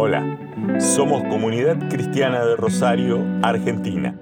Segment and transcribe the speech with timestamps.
[0.00, 0.38] Hola,
[0.78, 4.14] somos Comunidad Cristiana de Rosario, Argentina.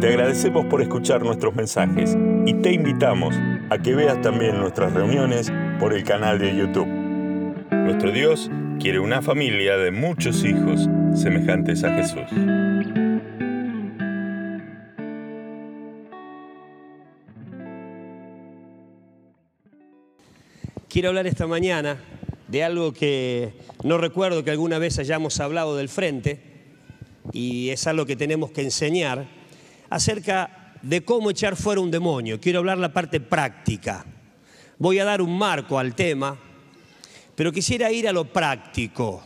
[0.00, 3.36] Te agradecemos por escuchar nuestros mensajes y te invitamos
[3.68, 6.88] a que veas también nuestras reuniones por el canal de YouTube.
[7.70, 12.22] Nuestro Dios quiere una familia de muchos hijos semejantes a Jesús.
[20.88, 21.98] Quiero hablar esta mañana
[22.50, 23.54] de algo que
[23.84, 26.40] no recuerdo que alguna vez hayamos hablado del frente,
[27.32, 29.28] y es algo que tenemos que enseñar,
[29.88, 32.40] acerca de cómo echar fuera un demonio.
[32.40, 34.04] Quiero hablar la parte práctica.
[34.78, 36.38] Voy a dar un marco al tema,
[37.36, 39.22] pero quisiera ir a lo práctico.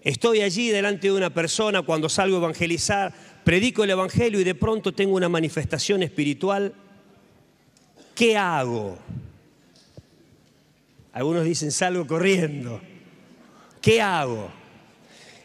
[0.00, 3.12] Estoy allí delante de una persona cuando salgo a evangelizar,
[3.44, 6.72] predico el Evangelio y de pronto tengo una manifestación espiritual.
[8.14, 8.98] ¿Qué hago?
[11.12, 12.80] Algunos dicen salgo corriendo.
[13.80, 14.50] ¿Qué hago?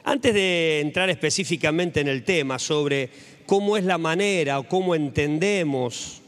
[0.04, 3.10] Antes de entrar específicamente en el tema sobre
[3.46, 6.22] cómo es la manera o cómo entendemos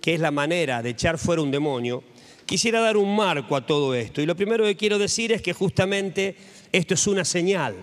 [0.00, 2.02] qué es la manera de echar fuera un demonio,
[2.46, 4.22] quisiera dar un marco a todo esto.
[4.22, 6.36] Y lo primero que quiero decir es que justamente
[6.72, 7.74] esto es una señal.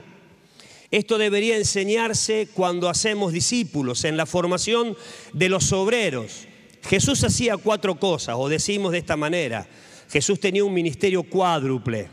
[0.89, 4.97] Esto debería enseñarse cuando hacemos discípulos, en la formación
[5.33, 6.47] de los obreros.
[6.87, 9.67] Jesús hacía cuatro cosas, o decimos de esta manera.
[10.09, 12.09] Jesús tenía un ministerio cuádruple.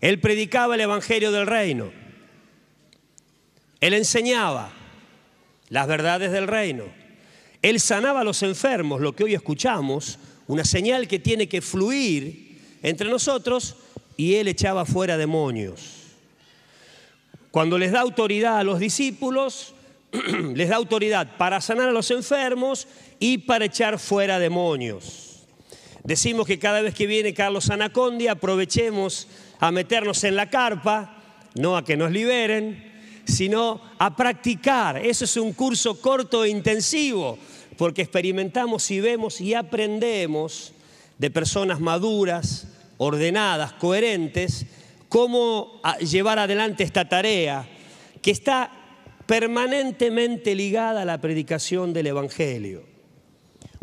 [0.00, 1.92] Él predicaba el Evangelio del Reino.
[3.80, 4.72] Él enseñaba
[5.68, 6.84] las verdades del reino.
[7.62, 12.60] Él sanaba a los enfermos, lo que hoy escuchamos, una señal que tiene que fluir
[12.82, 13.76] entre nosotros,
[14.16, 16.02] y él echaba fuera demonios.
[17.50, 19.74] Cuando les da autoridad a los discípulos,
[20.54, 22.86] les da autoridad para sanar a los enfermos
[23.18, 25.31] y para echar fuera demonios.
[26.04, 29.28] Decimos que cada vez que viene Carlos Anacondia aprovechemos
[29.60, 31.22] a meternos en la carpa,
[31.54, 32.92] no a que nos liberen,
[33.24, 34.98] sino a practicar.
[34.98, 37.38] Eso es un curso corto e intensivo,
[37.76, 40.72] porque experimentamos y vemos y aprendemos
[41.18, 42.66] de personas maduras,
[42.98, 44.66] ordenadas, coherentes,
[45.08, 47.68] cómo llevar adelante esta tarea
[48.20, 48.70] que está
[49.26, 52.91] permanentemente ligada a la predicación del Evangelio.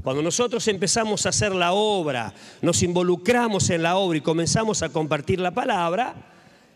[0.04, 4.90] Cuando nosotros empezamos a hacer la obra, nos involucramos en la obra y comenzamos a
[4.90, 6.16] compartir la palabra,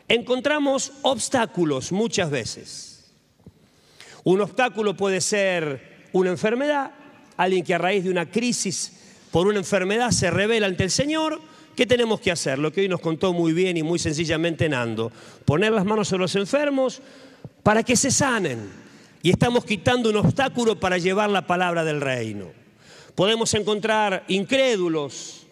[0.08, 3.12] encontramos obstáculos muchas veces.
[4.24, 6.92] Un obstáculo puede ser una enfermedad,
[7.38, 8.94] alguien que a raíz de una crisis
[9.32, 11.42] por una enfermedad se revela ante el Señor.
[11.76, 12.60] ¿Qué tenemos que hacer?
[12.60, 15.12] Lo que hoy nos contó muy bien y muy sencillamente Nando.
[15.46, 17.02] Poner las manos sobre los enfermos
[17.64, 18.70] para que se sanen.
[19.24, 22.63] Y estamos quitando un obstáculo para llevar la palabra del reino.
[23.16, 25.46] Podemos encontrar incrédulos,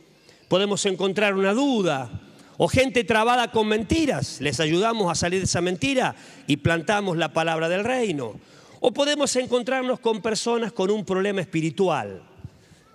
[0.47, 2.09] podemos encontrar una duda,
[2.57, 7.33] o gente trabada con mentiras, les ayudamos a salir de esa mentira y plantamos la
[7.33, 8.39] palabra del reino.
[8.79, 12.21] O podemos encontrarnos con personas con un problema espiritual,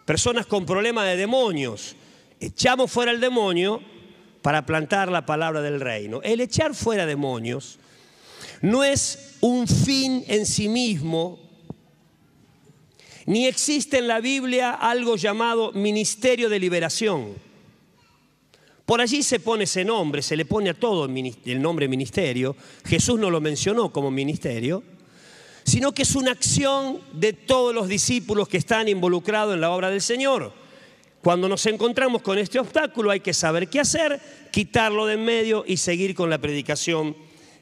[0.04, 1.96] personas con problema de demonios.
[2.38, 3.80] Echamos fuera el demonio
[4.42, 6.20] para plantar la palabra del reino.
[6.22, 7.78] El echar fuera demonios
[8.62, 11.40] no es un fin en sí mismo,
[13.26, 17.34] ni existe en la Biblia algo llamado ministerio de liberación.
[18.86, 22.54] Por allí se pone ese nombre, se le pone a todo el nombre ministerio.
[22.84, 24.82] Jesús no lo mencionó como ministerio,
[25.64, 29.90] sino que es una acción de todos los discípulos que están involucrados en la obra
[29.90, 30.52] del Señor.
[31.20, 34.20] Cuando nos encontramos con este obstáculo hay que saber qué hacer,
[34.52, 37.16] quitarlo de en medio y seguir con la predicación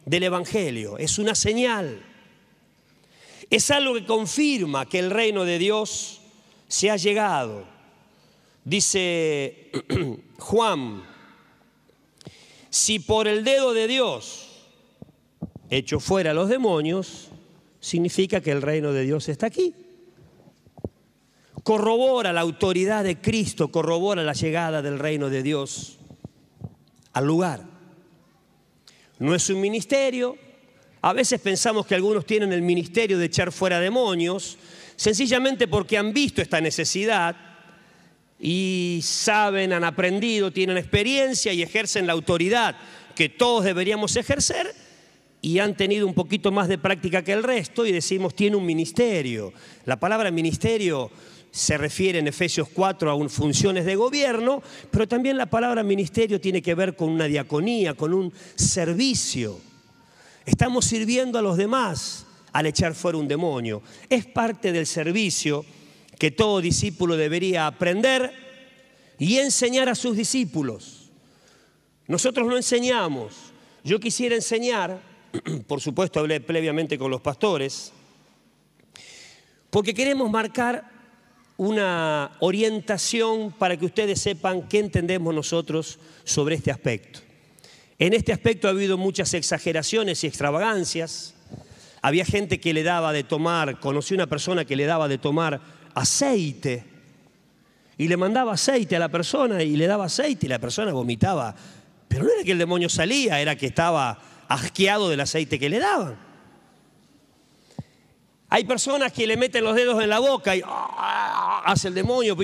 [0.04, 0.98] del Evangelio.
[0.98, 2.13] Es una señal.
[3.54, 6.20] Es algo que confirma que el reino de Dios
[6.66, 7.64] se ha llegado.
[8.64, 9.70] Dice
[10.40, 11.04] Juan
[12.68, 14.48] si por el dedo de Dios
[15.70, 17.28] echo fuera los demonios,
[17.78, 19.72] significa que el reino de Dios está aquí.
[21.62, 26.00] Corrobora la autoridad de Cristo, corrobora la llegada del reino de Dios
[27.12, 27.62] al lugar.
[29.20, 30.43] No es un ministerio.
[31.04, 34.56] A veces pensamos que algunos tienen el ministerio de echar fuera demonios,
[34.96, 37.36] sencillamente porque han visto esta necesidad
[38.40, 42.76] y saben, han aprendido, tienen experiencia y ejercen la autoridad
[43.14, 44.74] que todos deberíamos ejercer
[45.42, 48.64] y han tenido un poquito más de práctica que el resto y decimos tiene un
[48.64, 49.52] ministerio.
[49.84, 51.10] La palabra ministerio
[51.50, 56.62] se refiere en Efesios 4 a funciones de gobierno, pero también la palabra ministerio tiene
[56.62, 59.73] que ver con una diaconía, con un servicio.
[60.46, 63.82] Estamos sirviendo a los demás al echar fuera un demonio.
[64.08, 65.64] Es parte del servicio
[66.18, 68.32] que todo discípulo debería aprender
[69.18, 71.10] y enseñar a sus discípulos.
[72.06, 73.34] Nosotros no enseñamos.
[73.82, 75.00] Yo quisiera enseñar
[75.66, 77.92] por supuesto hablé previamente con los pastores,
[79.70, 80.90] porque queremos marcar
[81.56, 87.20] una orientación para que ustedes sepan qué entendemos nosotros sobre este aspecto.
[87.98, 91.34] En este aspecto ha habido muchas exageraciones y extravagancias.
[92.02, 95.60] Había gente que le daba de tomar, conocí una persona que le daba de tomar
[95.94, 96.84] aceite
[97.96, 101.54] y le mandaba aceite a la persona y le daba aceite y la persona vomitaba.
[102.08, 104.18] Pero no era que el demonio salía, era que estaba
[104.48, 106.16] asqueado del aceite que le daban.
[108.54, 111.60] Hay personas que le meten los dedos en la boca y ¡ah!
[111.66, 112.36] hace el demonio,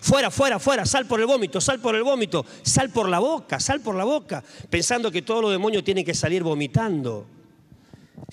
[0.00, 3.60] fuera, fuera, fuera, sal por el vómito, sal por el vómito, sal por la boca,
[3.60, 7.26] sal por la boca, pensando que todos los demonios tienen que salir vomitando.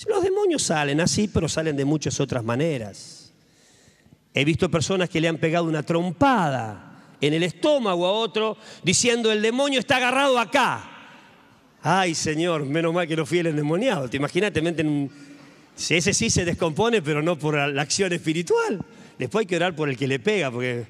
[0.07, 3.33] Los demonios salen así, pero salen de muchas otras maneras.
[4.33, 9.29] He visto personas que le han pegado una trompada en el estómago a otro diciendo
[9.29, 10.89] el demonio está agarrado acá.
[11.81, 14.09] Ay, Señor, menos mal que no fui el endemoniado.
[14.09, 15.25] Te imaginas, te meten un
[15.75, 18.83] si ese sí se descompone, pero no por la acción espiritual.
[19.19, 20.86] Después hay que orar por el que le pega, porque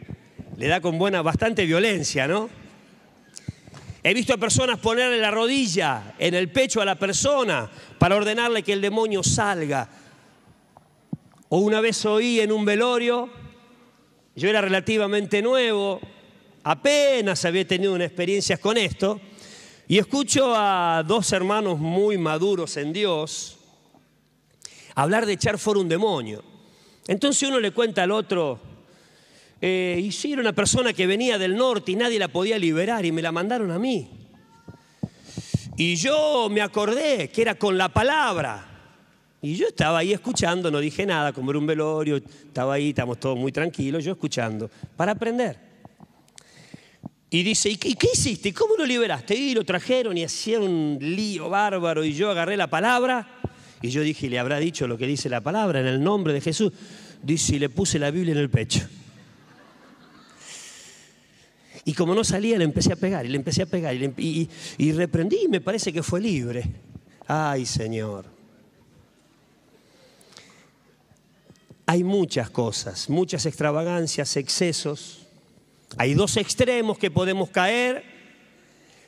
[0.58, 2.50] le da con buena, bastante violencia, ¿no?
[4.04, 8.62] He visto a personas ponerle la rodilla en el pecho a la persona para ordenarle
[8.62, 9.90] que el demonio salga.
[11.50, 13.30] O una vez oí en un velorio,
[14.36, 16.00] yo era relativamente nuevo,
[16.64, 19.20] apenas había tenido una experiencia con esto,
[19.88, 23.55] y escucho a dos hermanos muy maduros en Dios,
[24.96, 26.44] hablar de echar fuera un demonio.
[27.08, 28.60] Entonces uno le cuenta al otro,
[29.62, 33.12] eh, y era una persona que venía del norte y nadie la podía liberar y
[33.12, 34.10] me la mandaron a mí.
[35.78, 38.72] Y yo me acordé que era con la palabra.
[39.42, 43.20] Y yo estaba ahí escuchando, no dije nada, como era un velorio, estaba ahí, estamos
[43.20, 45.58] todos muy tranquilos, yo escuchando, para aprender.
[47.30, 48.54] Y dice, ¿y qué, hiciste?
[48.54, 49.36] ¿Cómo lo liberaste?
[49.36, 53.35] Y lo trajeron y hacían un lío bárbaro y yo agarré la palabra
[53.82, 56.42] y yo dije, ¿le habrá dicho lo que dice la palabra en el nombre de
[56.42, 56.72] Jesús?
[57.22, 58.88] Dice, y le puse la Biblia en el pecho.
[61.84, 64.92] Y como no salía, le empecé a pegar, y le empecé a pegar, y, y
[64.94, 66.64] reprendí, y me parece que fue libre.
[67.28, 68.26] Ay, Señor.
[71.86, 75.28] Hay muchas cosas, muchas extravagancias, excesos.
[75.98, 78.04] Hay dos extremos que podemos caer.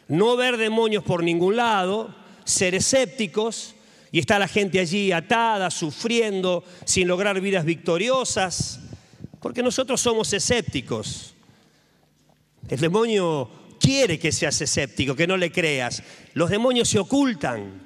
[0.07, 2.13] No ver demonios por ningún lado,
[2.45, 3.73] ser escépticos
[4.17, 8.79] y está la gente allí atada, sufriendo, sin lograr vidas victoriosas,
[9.39, 11.35] porque nosotros somos escépticos.
[12.67, 13.47] El demonio
[13.79, 16.01] quiere que seas escéptico, que no le creas.
[16.33, 17.79] Los demonios se ocultan.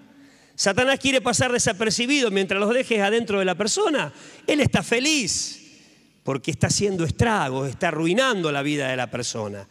[0.56, 4.14] Satanás quiere pasar desapercibido mientras los dejes adentro de la persona.
[4.48, 5.82] Él está feliz
[6.24, 9.68] porque está haciendo estragos, está arruinando la vida de la persona.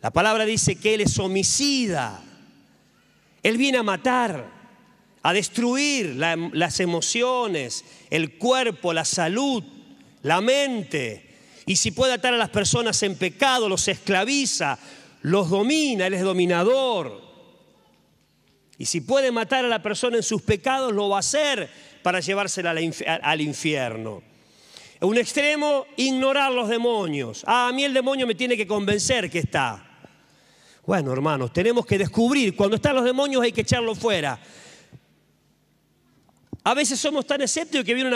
[0.00, 2.22] La palabra dice que Él es homicida.
[3.42, 4.63] Él viene a matar
[5.24, 9.64] a destruir las emociones, el cuerpo, la salud,
[10.22, 11.34] la mente.
[11.64, 14.78] Y si puede atar a las personas en pecado, los esclaviza,
[15.22, 17.22] los domina, Él es dominador.
[18.76, 21.70] Y si puede matar a la persona en sus pecados, lo va a hacer
[22.02, 22.74] para llevársela
[23.22, 24.22] al infierno.
[25.00, 27.44] Un extremo, ignorar los demonios.
[27.46, 29.82] Ah, a mí el demonio me tiene que convencer que está.
[30.84, 34.38] Bueno, hermanos, tenemos que descubrir, cuando están los demonios hay que echarlo fuera.
[36.66, 38.08] A veces somos tan escépticos que viene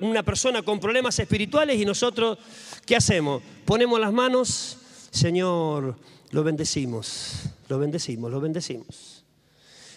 [0.00, 2.36] una, persona con problemas espirituales y nosotros,
[2.84, 3.40] ¿qué hacemos?
[3.64, 4.78] Ponemos las manos,
[5.12, 5.96] Señor,
[6.32, 9.24] lo bendecimos, lo bendecimos, lo bendecimos.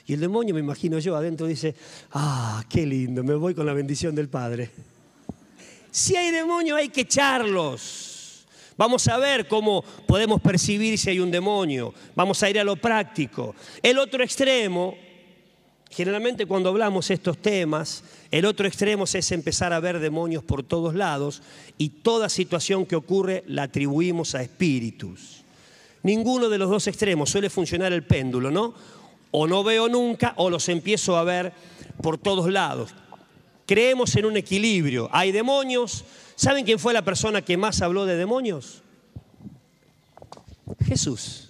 [0.06, 1.74] Y el demonio, me imagino yo, adentro dice,
[2.12, 4.70] ah, qué lindo, me voy con la bendición del Padre.
[5.90, 8.46] Si hay demonios hay que echarlos.
[8.78, 11.94] Vamos a ver cómo podemos percibir si hay un demonio.
[12.16, 13.56] Vamos a ir a lo práctico.
[13.82, 14.96] El otro extremo
[15.92, 20.94] Generalmente cuando hablamos estos temas, el otro extremo es empezar a ver demonios por todos
[20.94, 21.42] lados
[21.78, 25.44] y toda situación que ocurre la atribuimos a espíritus.
[26.04, 28.74] Ninguno de los dos extremos suele funcionar el péndulo, ¿no?
[29.32, 31.54] O no veo nunca o los empiezo a ver
[32.02, 32.92] por todos lados.
[33.66, 35.10] Creemos en un equilibrio.
[35.12, 36.06] Hay demonios.
[36.36, 38.82] ¿Saben quién fue la persona que más habló de demonios?
[40.86, 41.49] Jesús.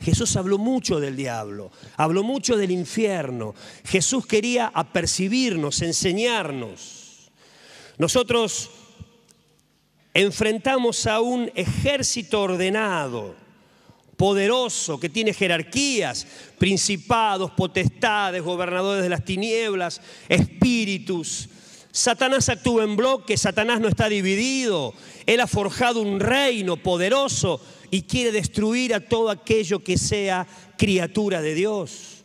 [0.00, 3.54] Jesús habló mucho del diablo, habló mucho del infierno.
[3.84, 7.30] Jesús quería apercibirnos, enseñarnos.
[7.98, 8.70] Nosotros
[10.14, 13.34] enfrentamos a un ejército ordenado,
[14.16, 16.26] poderoso, que tiene jerarquías,
[16.58, 21.48] principados, potestades, gobernadores de las tinieblas, espíritus.
[21.92, 24.94] Satanás actúa en bloque, Satanás no está dividido.
[25.26, 31.42] Él ha forjado un reino poderoso y quiere destruir a todo aquello que sea criatura
[31.42, 32.24] de Dios.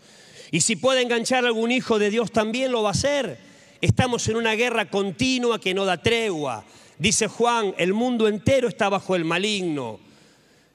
[0.52, 3.38] Y si puede enganchar a algún hijo de Dios también lo va a hacer.
[3.82, 6.66] Estamos en una guerra continua que no da tregua.
[6.98, 10.00] Dice Juan, el mundo entero está bajo el maligno.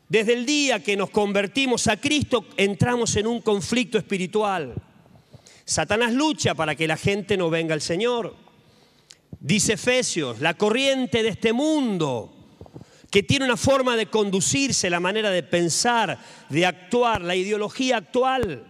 [0.08, 4.74] Desde el día que nos convertimos a Cristo entramos en un conflicto espiritual.
[5.64, 8.34] Satanás lucha para que la gente no venga al Señor.
[9.38, 12.39] Dice Efesios, la corriente de este mundo
[13.10, 18.64] que tiene una forma de conducirse, la manera de pensar, de actuar, la ideología actual.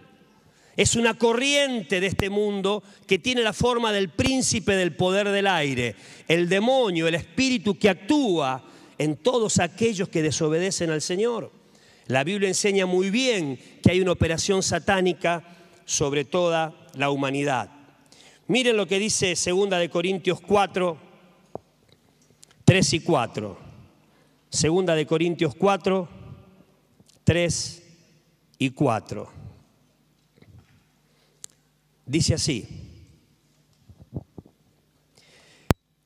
[0.75, 5.45] Es una corriente de este mundo que tiene la forma del príncipe del poder del
[5.45, 5.95] aire,
[6.27, 8.63] el demonio, el espíritu que actúa
[8.97, 11.51] en todos aquellos que desobedecen al Señor.
[12.07, 15.43] La Biblia enseña muy bien que hay una operación satánica
[15.85, 17.69] sobre toda la humanidad.
[18.47, 20.97] Miren lo que dice 2 de Corintios 4,
[22.65, 23.60] 3 y 4.
[24.51, 26.09] Segunda de Corintios 4,
[27.23, 27.83] 3
[28.57, 29.31] y 4.
[32.05, 32.67] Dice así,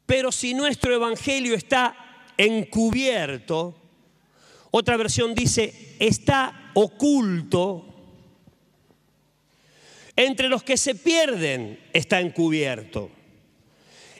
[0.05, 1.97] pero si nuestro evangelio está
[2.37, 3.75] encubierto,
[4.69, 7.83] otra versión dice, está oculto,
[10.15, 13.09] entre los que se pierden está encubierto,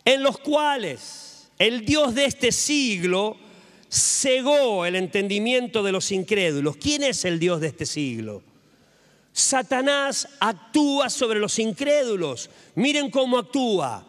[0.03, 3.44] en los cuales el Dios de este siglo
[3.95, 6.75] cegó el entendimiento de los incrédulos.
[6.77, 8.43] ¿Quién es el Dios de este siglo?
[9.31, 12.49] Satanás actúa sobre los incrédulos.
[12.75, 14.05] Miren cómo actúa.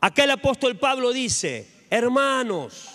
[0.00, 2.88] Acá el apóstol Pablo dice, hermanos,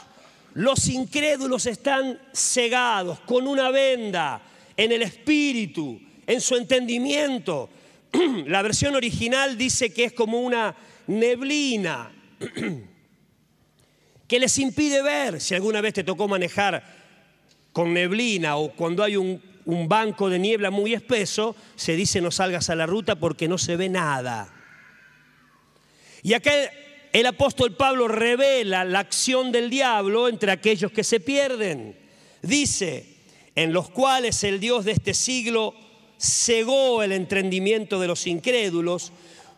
[0.53, 4.41] los incrédulos están cegados con una venda
[4.75, 7.69] en el espíritu, en su entendimiento.
[8.45, 10.75] La versión original dice que es como una
[11.07, 12.11] neblina
[14.27, 15.41] que les impide ver.
[15.41, 16.83] Si alguna vez te tocó manejar
[17.71, 22.69] con neblina o cuando hay un banco de niebla muy espeso, se dice no salgas
[22.69, 24.53] a la ruta porque no se ve nada.
[26.23, 26.51] Y acá
[27.13, 31.97] el apóstol Pablo revela la acción del diablo entre aquellos que se pierden.
[32.41, 33.05] Dice,
[33.55, 35.73] en los cuales el Dios de este siglo
[36.19, 39.11] cegó el entendimiento de los incrédulos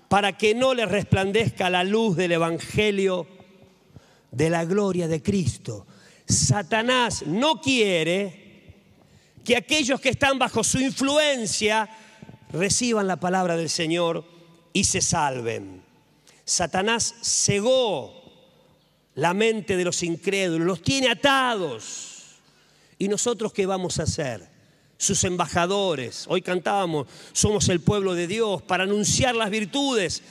[0.09, 3.27] para que no les resplandezca la luz del Evangelio
[4.31, 5.85] de la gloria de Cristo.
[6.27, 8.49] Satanás no quiere
[9.43, 11.89] que aquellos que están bajo su influencia
[12.51, 14.23] reciban la palabra del Señor
[14.73, 15.83] y se salven.
[16.45, 18.13] Satanás cegó
[19.15, 22.37] la mente de los incrédulos, los tiene atados.
[22.97, 24.47] ¿Y nosotros qué vamos a hacer?
[24.97, 26.25] Sus embajadores.
[26.27, 30.21] Hoy cantábamos, somos el pueblo de Dios para anunciar las virtudes.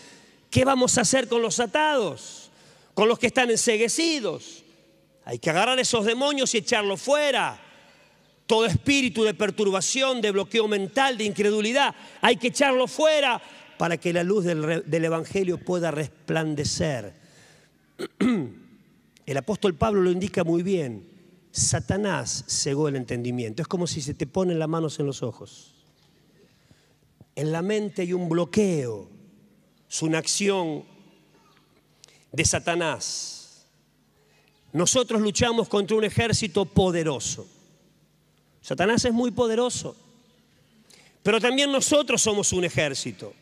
[0.50, 2.37] ¿Qué vamos a hacer con los atados?
[2.98, 4.64] Con los que están enseguecidos.
[5.24, 7.60] Hay que agarrar esos demonios y echarlos fuera
[8.44, 13.40] todo espíritu de perturbación, de bloqueo mental, de incredulidad, hay que echarlo fuera
[13.78, 17.14] para que la luz del, Evangelio pueda resplandecer.
[19.26, 21.08] El apóstol Pablo lo indica muy bien.
[21.52, 23.62] Satanás cegó el entendimiento.
[23.62, 25.76] Es como si se te ponen las manos en los ojos.
[27.36, 29.08] En la mente hay un bloqueo.
[29.88, 30.97] Es una acción
[32.32, 33.66] de Satanás.
[34.72, 37.48] Nosotros luchamos contra un ejército poderoso.
[38.60, 39.96] Satanás es muy poderoso,
[41.22, 43.32] pero también nosotros somos un ejército.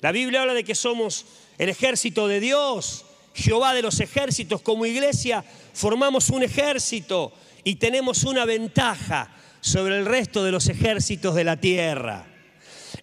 [0.00, 1.26] La Biblia habla de que somos
[1.58, 3.04] el ejército de Dios,
[3.34, 4.62] Jehová de los ejércitos.
[4.62, 11.34] Como iglesia formamos un ejército y tenemos una ventaja sobre el resto de los ejércitos
[11.34, 12.26] de la tierra.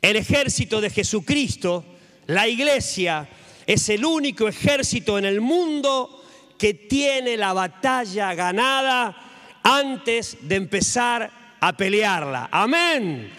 [0.01, 1.83] El ejército de Jesucristo,
[2.27, 3.27] la iglesia,
[3.65, 6.23] es el único ejército en el mundo
[6.57, 9.15] que tiene la batalla ganada
[9.63, 12.49] antes de empezar a pelearla.
[12.51, 13.31] Amén.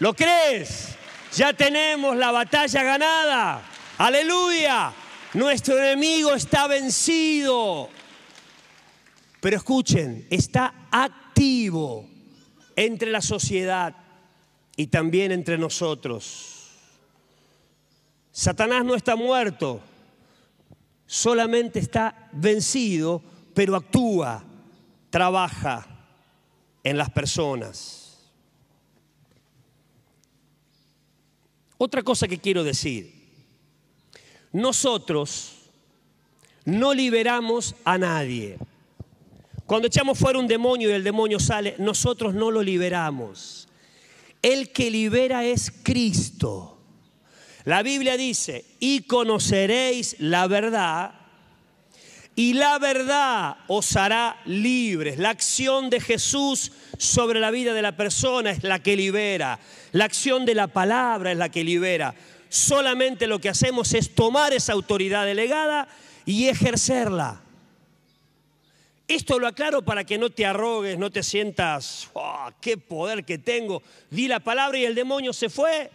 [0.00, 0.96] ¿Lo crees?
[1.36, 3.62] Ya tenemos la batalla ganada.
[3.98, 4.92] Aleluya.
[5.34, 7.88] Nuestro enemigo está vencido.
[9.40, 12.08] Pero escuchen, está activo
[12.76, 13.94] entre la sociedad
[14.76, 16.51] y también entre nosotros.
[18.32, 19.80] Satanás no está muerto,
[21.06, 23.22] solamente está vencido,
[23.54, 24.42] pero actúa,
[25.10, 25.86] trabaja
[26.82, 28.32] en las personas.
[31.76, 33.12] Otra cosa que quiero decir,
[34.52, 35.62] nosotros
[36.64, 38.56] no liberamos a nadie.
[39.66, 43.68] Cuando echamos fuera un demonio y el demonio sale, nosotros no lo liberamos.
[44.40, 46.71] El que libera es Cristo.
[47.64, 51.14] La Biblia dice, y conoceréis la verdad,
[52.34, 55.18] y la verdad os hará libres.
[55.18, 59.58] La acción de Jesús sobre la vida de la persona es la que libera.
[59.92, 62.14] La acción de la palabra es la que libera.
[62.48, 65.88] Solamente lo que hacemos es tomar esa autoridad delegada
[66.24, 67.42] y ejercerla.
[69.08, 73.36] Esto lo aclaro para que no te arrogues, no te sientas, oh, qué poder que
[73.36, 73.82] tengo.
[74.10, 75.90] Di la palabra y el demonio se fue.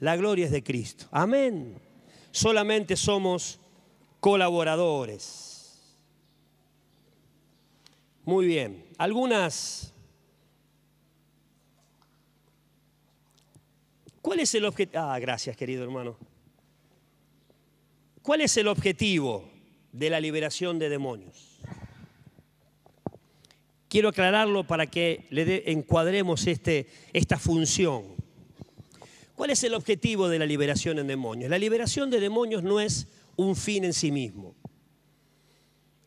[0.00, 1.06] La gloria es de Cristo.
[1.10, 1.78] Amén.
[2.30, 3.60] Solamente somos
[4.18, 5.96] colaboradores.
[8.24, 9.92] Muy bien, algunas...
[14.22, 15.02] ¿Cuál es el objetivo?
[15.02, 16.16] Ah, gracias querido hermano.
[18.22, 19.48] ¿Cuál es el objetivo
[19.92, 21.58] de la liberación de demonios?
[23.88, 28.19] Quiero aclararlo para que le encuadremos este, esta función.
[29.40, 31.48] ¿Cuál es el objetivo de la liberación de demonios?
[31.48, 33.06] La liberación de demonios no es
[33.36, 34.54] un fin en sí mismo.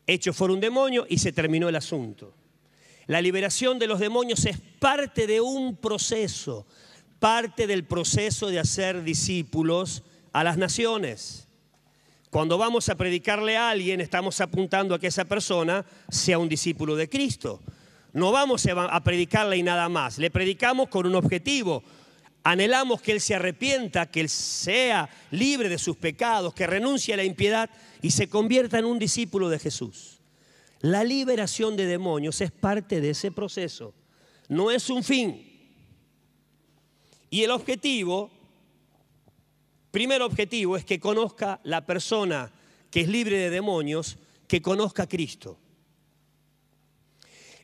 [0.06, 2.32] Hecho por un demonio y se terminó el asunto.
[3.08, 6.64] La liberación de los demonios es parte de un proceso,
[7.18, 11.48] parte del proceso de hacer discípulos a las naciones.
[12.30, 16.94] Cuando vamos a predicarle a alguien, estamos apuntando a que esa persona sea un discípulo
[16.94, 17.60] de Cristo.
[18.12, 20.18] No vamos a predicarle y nada más.
[20.18, 21.82] Le predicamos con un objetivo,
[22.46, 27.16] Anhelamos que Él se arrepienta, que Él sea libre de sus pecados, que renuncie a
[27.16, 27.70] la impiedad
[28.02, 30.20] y se convierta en un discípulo de Jesús.
[30.80, 33.94] La liberación de demonios es parte de ese proceso,
[34.48, 35.50] no es un fin.
[37.30, 38.30] Y el objetivo,
[39.90, 42.52] primer objetivo, es que conozca la persona
[42.90, 45.58] que es libre de demonios, que conozca a Cristo.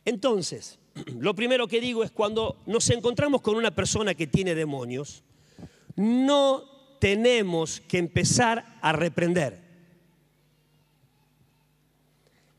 [0.03, 0.79] Entonces,
[1.19, 5.23] lo primero que digo es cuando nos encontramos con una persona que tiene demonios,
[5.95, 6.63] no
[6.99, 9.59] tenemos que empezar a reprender.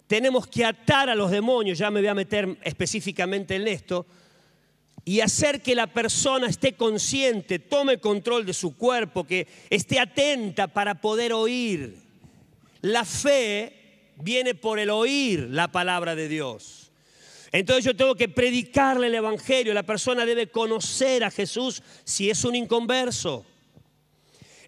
[0.06, 4.06] Tenemos que atar a los demonios, ya me voy a meter específicamente en esto,
[5.04, 10.68] y hacer que la persona esté consciente, tome control de su cuerpo, que esté atenta
[10.68, 11.96] para poder oír.
[12.82, 16.81] La fe viene por el oír la palabra de Dios.
[17.52, 19.74] Entonces yo tengo que predicarle el Evangelio.
[19.74, 23.44] La persona debe conocer a Jesús si es un inconverso.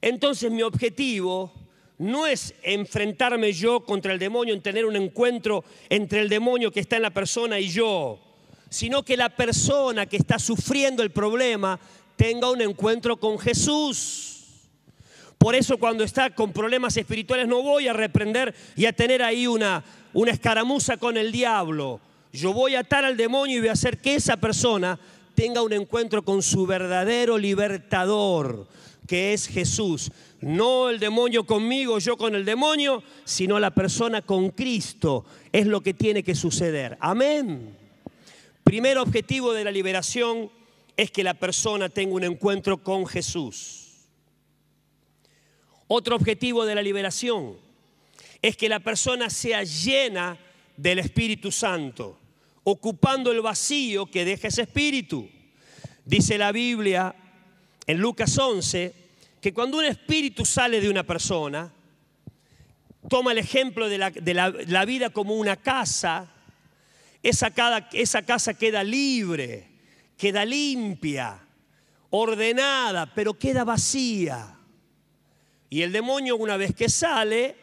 [0.02, 1.50] Entonces mi objetivo
[1.96, 6.80] no es enfrentarme yo contra el demonio, en tener un encuentro entre el demonio que
[6.80, 8.20] está en la persona y yo,
[8.68, 11.80] sino que la persona que está sufriendo el problema
[12.16, 14.32] tenga un encuentro con Jesús.
[15.38, 19.46] Por eso cuando está con problemas espirituales no voy a reprender y a tener ahí
[19.46, 22.00] una, una escaramuza con el diablo
[22.34, 24.98] yo voy a atar al demonio y voy a hacer que esa persona
[25.36, 28.66] tenga un encuentro con su verdadero libertador,
[29.06, 30.10] que es Jesús.
[30.40, 35.24] No el demonio conmigo, yo con el demonio, sino la persona con Cristo.
[35.52, 36.98] Es lo que tiene que suceder.
[36.98, 37.78] Amén.
[38.64, 40.50] Primer objetivo de la liberación
[40.96, 44.08] es que la persona tenga un encuentro con Jesús.
[45.86, 47.56] Otro objetivo de la liberación
[48.42, 50.36] es que la persona sea llena
[50.76, 52.18] del Espíritu Santo
[52.64, 55.28] ocupando el vacío que deja ese espíritu.
[56.04, 57.14] Dice la Biblia
[57.86, 58.94] en Lucas 11
[59.40, 61.70] que cuando un espíritu sale de una persona,
[63.10, 63.98] toma el ejemplo de
[64.34, 66.32] la, vida como una casa,
[67.22, 67.52] esa,
[67.92, 69.68] esa casa queda libre,
[70.16, 71.38] queda limpia,
[72.08, 74.56] ordenada, pero queda vacía.
[75.68, 77.54] Y el demonio una vez que sale,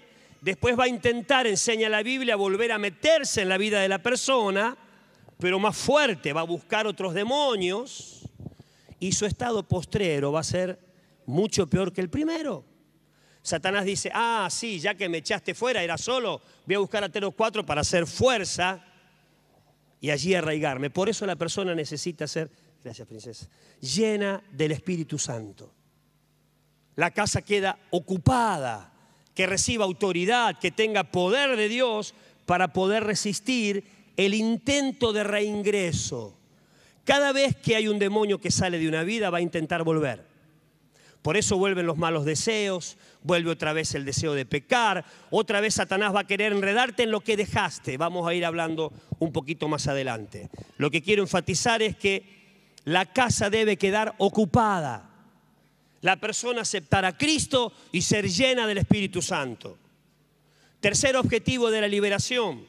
[0.42, 4.04] después va a intentar, enseña la Biblia, volver a meterse en la vida de la
[4.04, 4.78] persona
[5.42, 8.30] pero más fuerte, va a buscar otros demonios
[9.00, 10.80] y su estado postrero va a ser
[11.26, 12.64] mucho peor que el primero.
[13.42, 17.10] Satanás dice, ah, sí, ya que me echaste fuera, era solo, voy a buscar a
[17.10, 18.86] Teros 4 para hacer fuerza
[20.00, 20.92] y allí arraigarme.
[20.92, 22.52] Por eso la persona necesita ser,
[22.84, 23.50] gracias princesa,
[23.80, 25.74] llena del Espíritu Santo.
[26.96, 28.94] La casa queda ocupada,
[29.34, 32.14] que reciba autoridad, que tenga poder de Dios
[32.46, 36.38] para poder resistir el intento de reingreso.
[37.04, 40.32] Cada vez que hay un demonio que sale de una vida va a intentar volver.
[41.22, 45.76] Por eso vuelven los malos deseos, vuelve otra vez el deseo de pecar, otra vez
[45.76, 47.98] Satanás va a querer enredarte en lo que dejaste.
[47.98, 50.50] Vamos a ir hablando un poquito más adelante.
[50.78, 52.42] Lo que quiero enfatizar es que
[52.86, 55.10] la casa debe quedar ocupada.
[56.02, 59.78] La persona aceptar a Cristo y ser llena del Espíritu Santo.
[60.80, 62.66] Tercer objetivo de la liberación,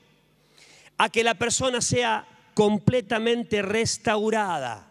[1.03, 4.89] a que la persona sea completamente restaurada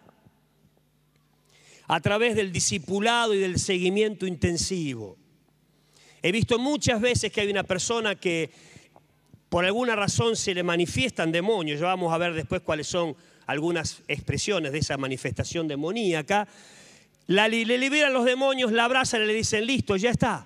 [1.88, 5.16] a través del discipulado y del seguimiento intensivo.
[6.20, 8.50] He visto muchas veces que hay una persona que
[9.48, 11.80] por alguna razón se le manifiestan demonios.
[11.80, 16.46] Ya vamos a ver después cuáles son algunas expresiones de esa manifestación demoníaca.
[17.26, 20.44] La, le liberan los demonios, la abrazan y le dicen, listo, ya está.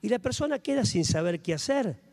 [0.00, 2.07] Y la persona queda sin saber qué hacer.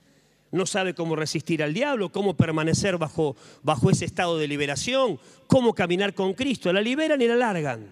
[0.55, 5.73] No sabe cómo resistir al diablo, cómo permanecer bajo, bajo ese estado de liberación, cómo
[5.73, 6.71] caminar con Cristo.
[6.71, 7.91] La liberan y la largan.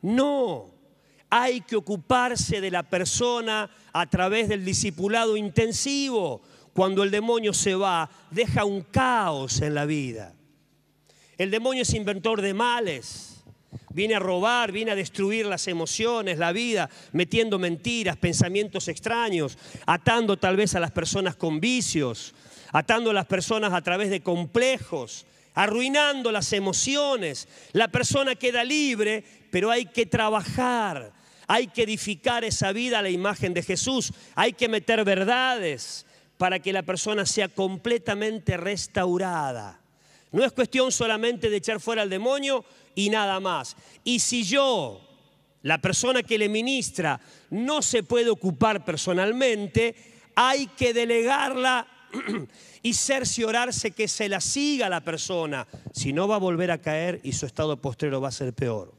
[0.00, 0.70] No,
[1.28, 6.40] hay que ocuparse de la persona a través del discipulado intensivo.
[6.72, 10.36] Cuando el demonio se va, deja un caos en la vida.
[11.36, 13.35] El demonio es inventor de males.
[13.90, 20.36] Viene a robar, viene a destruir las emociones, la vida, metiendo mentiras, pensamientos extraños, atando
[20.36, 22.34] tal vez a las personas con vicios,
[22.72, 27.48] atando a las personas a través de complejos, arruinando las emociones.
[27.72, 31.12] La persona queda libre, pero hay que trabajar,
[31.46, 36.58] hay que edificar esa vida a la imagen de Jesús, hay que meter verdades para
[36.58, 39.80] que la persona sea completamente restaurada.
[40.32, 42.64] No es cuestión solamente de echar fuera al demonio
[42.96, 43.76] y nada más.
[44.02, 45.00] Y si yo,
[45.62, 49.94] la persona que le ministra, no se puede ocupar personalmente,
[50.34, 51.86] hay que delegarla
[52.82, 57.20] y cerciorarse que se la siga la persona, si no va a volver a caer
[57.22, 58.92] y su estado postrero va a ser peor.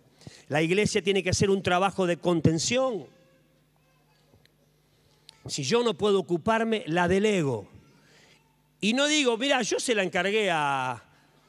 [0.47, 3.07] La iglesia tiene que hacer un trabajo de contención.
[5.47, 7.67] Si yo no puedo ocuparme, la delego.
[8.79, 11.03] Y no digo, mira, yo se la encargué a,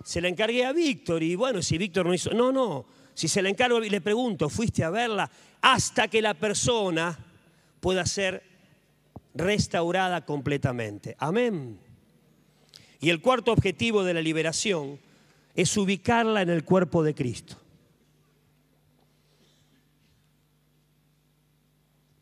[0.05, 3.43] se la encargué a Víctor y bueno, si Víctor no hizo, no, no, si se
[3.43, 5.31] la encargo y le pregunto, fuiste a verla
[5.61, 7.19] hasta que la persona
[7.81, 8.43] pueda ser
[9.35, 11.17] restaurada completamente.
[11.19, 11.79] Amén.
[13.01, 14.99] Y el cuarto objetivo de la liberación
[15.55, 17.57] es ubicarla en el cuerpo de Cristo.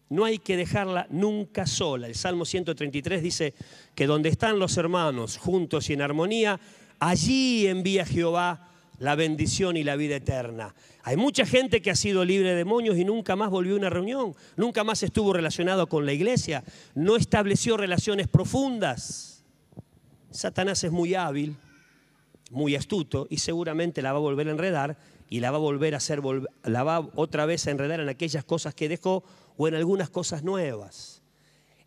[0.09, 2.07] No hay que dejarla nunca sola.
[2.07, 3.55] El Salmo 133 dice
[3.95, 6.61] que donde están los hermanos juntos y en armonía,
[6.99, 10.75] allí envía Jehová la bendición y la vida eterna.
[11.03, 13.91] Hay mucha gente que ha sido libre de demonios y nunca más volvió a una
[13.91, 19.45] reunión, nunca más estuvo relacionado con la iglesia, no estableció relaciones profundas.
[20.31, 21.57] Satanás es muy hábil,
[22.51, 24.97] muy astuto y seguramente la va a volver a enredar
[25.29, 26.21] y la va a volver a hacer,
[26.65, 29.25] la va otra vez a enredar en aquellas cosas que dejó
[29.57, 31.23] o en algunas cosas nuevas.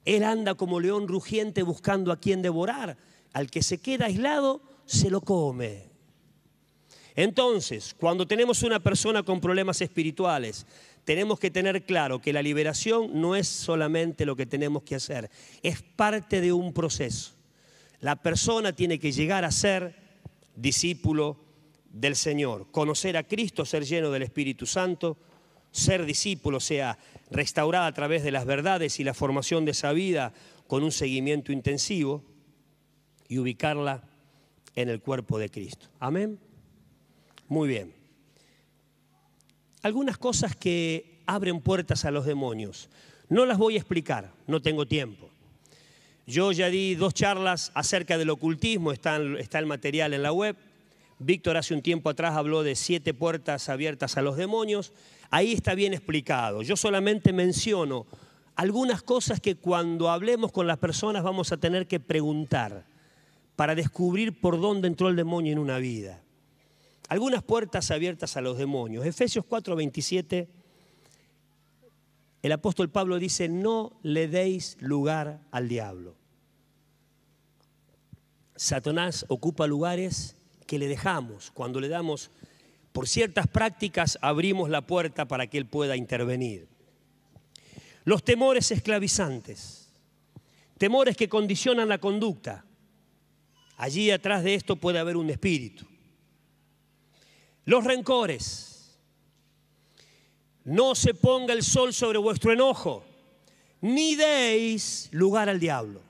[0.06, 2.98] Él anda como león rugiente buscando a quien devorar.
[3.32, 5.88] Al que se queda aislado, se lo come.
[7.15, 10.65] Entonces, cuando tenemos una persona con problemas espirituales,
[11.04, 15.30] tenemos que tener claro que la liberación no es solamente lo que tenemos que hacer,
[15.62, 17.34] es parte de un proceso.
[17.99, 19.95] La persona tiene que llegar a ser
[20.56, 21.38] discípulo
[21.91, 25.17] del Señor, conocer a Cristo, ser lleno del Espíritu Santo,
[25.71, 26.97] ser discípulo, sea
[27.30, 30.34] restaurada a través de las verdades y la formación de esa vida
[30.65, 32.23] con un seguimiento intensivo
[33.28, 34.09] y ubicarla
[34.76, 35.88] en el cuerpo de Cristo.
[36.00, 36.40] Amén.
[37.48, 37.94] Muy bien.
[39.82, 42.90] Algunas cosas que abren puertas a los demonios.
[43.30, 45.30] No las voy a explicar, no tengo tiempo.
[46.26, 50.56] Yo ya di dos charlas acerca del ocultismo, está, el material en la web.
[51.18, 54.94] Víctor hace un tiempo atrás habló de siete puertas abiertas a los demonios.
[55.32, 56.62] Ahí está bien explicado.
[56.62, 58.06] Yo solamente menciono
[58.56, 62.86] algunas cosas que cuando hablemos con las personas vamos a tener que preguntar
[63.60, 66.24] para descubrir por dónde entró el demonio en una vida.
[67.10, 69.06] Algunas puertas abiertas a los demonios.
[69.06, 70.48] Efesios 4:27,
[72.41, 76.15] el apóstol Pablo dice, no le deis lugar al diablo.
[78.56, 81.52] Satanás ocupa lugares que le dejamos.
[81.52, 82.32] Cuando le damos,
[82.93, 86.69] por ciertas prácticas, abrimos la puerta para que él pueda intervenir.
[88.06, 89.89] Los temores esclavizantes,
[90.78, 92.63] temores que condicionan la conducta.
[93.80, 95.86] Allí atrás de esto puede haber un espíritu.
[97.63, 99.00] Los rencores.
[100.65, 103.06] No se ponga el sol sobre vuestro enojo,
[103.80, 106.02] ni deis lugar al diablo.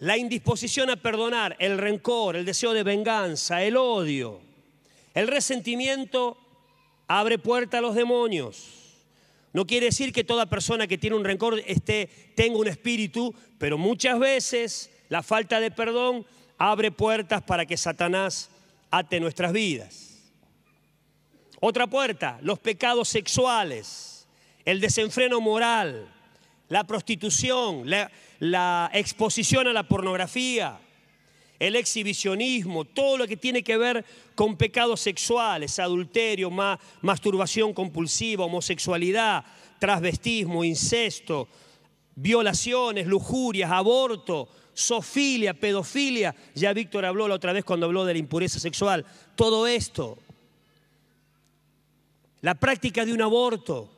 [0.00, 4.40] La indisposición a perdonar, el rencor, el deseo de venganza, el odio,
[5.14, 6.36] el resentimiento
[7.06, 8.98] abre puerta a los demonios.
[9.52, 13.78] No quiere decir que toda persona que tiene un rencor esté, tenga un espíritu, pero
[13.78, 16.24] muchas veces la falta de perdón
[16.56, 18.48] abre puertas para que Satanás
[18.90, 20.32] ate nuestras vidas.
[21.60, 24.26] Otra puerta, los pecados sexuales,
[24.64, 26.10] el desenfreno moral,
[26.70, 30.80] la prostitución, la, exposición a la pornografía,
[31.58, 36.50] el exhibicionismo, todo lo que tiene que ver con pecados sexuales, adulterio,
[37.02, 39.44] masturbación compulsiva, homosexualidad,
[39.78, 41.48] transvestismo, incesto,
[42.14, 46.34] violaciones, lujurias, aborto, sofilia, pedofilia.
[46.54, 49.04] Ya Víctor habló la otra vez cuando habló de la impureza sexual.
[49.36, 50.18] Todo esto.
[52.40, 53.90] La práctica de un aborto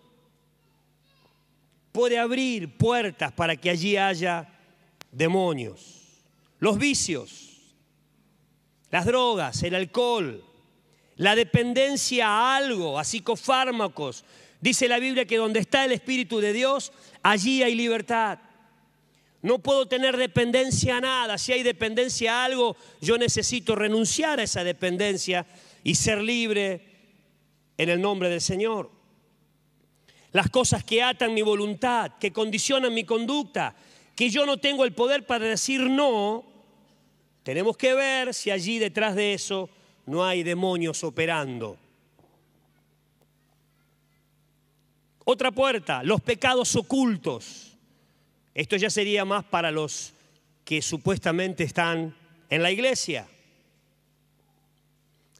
[1.92, 4.48] puede abrir puertas para que allí haya
[5.12, 6.02] demonios.
[6.58, 7.60] Los vicios,
[8.90, 10.44] las drogas, el alcohol,
[11.16, 14.24] la dependencia a algo, a psicofármacos.
[14.60, 18.38] Dice la Biblia que donde está el Espíritu de Dios, allí hay libertad.
[19.44, 21.36] No puedo tener dependencia a nada.
[21.36, 25.44] Si hay dependencia a algo, yo necesito renunciar a esa dependencia
[25.82, 26.80] y ser libre
[27.76, 28.90] en el nombre del Señor.
[30.32, 33.76] Las cosas que atan mi voluntad, que condicionan mi conducta,
[34.16, 36.46] que yo no tengo el poder para decir no,
[37.42, 39.68] tenemos que ver si allí detrás de eso
[40.06, 41.76] no hay demonios operando.
[45.26, 47.73] Otra puerta, los pecados ocultos.
[48.54, 50.14] Esto ya sería más para los
[50.64, 52.16] que supuestamente están
[52.48, 53.26] en la iglesia.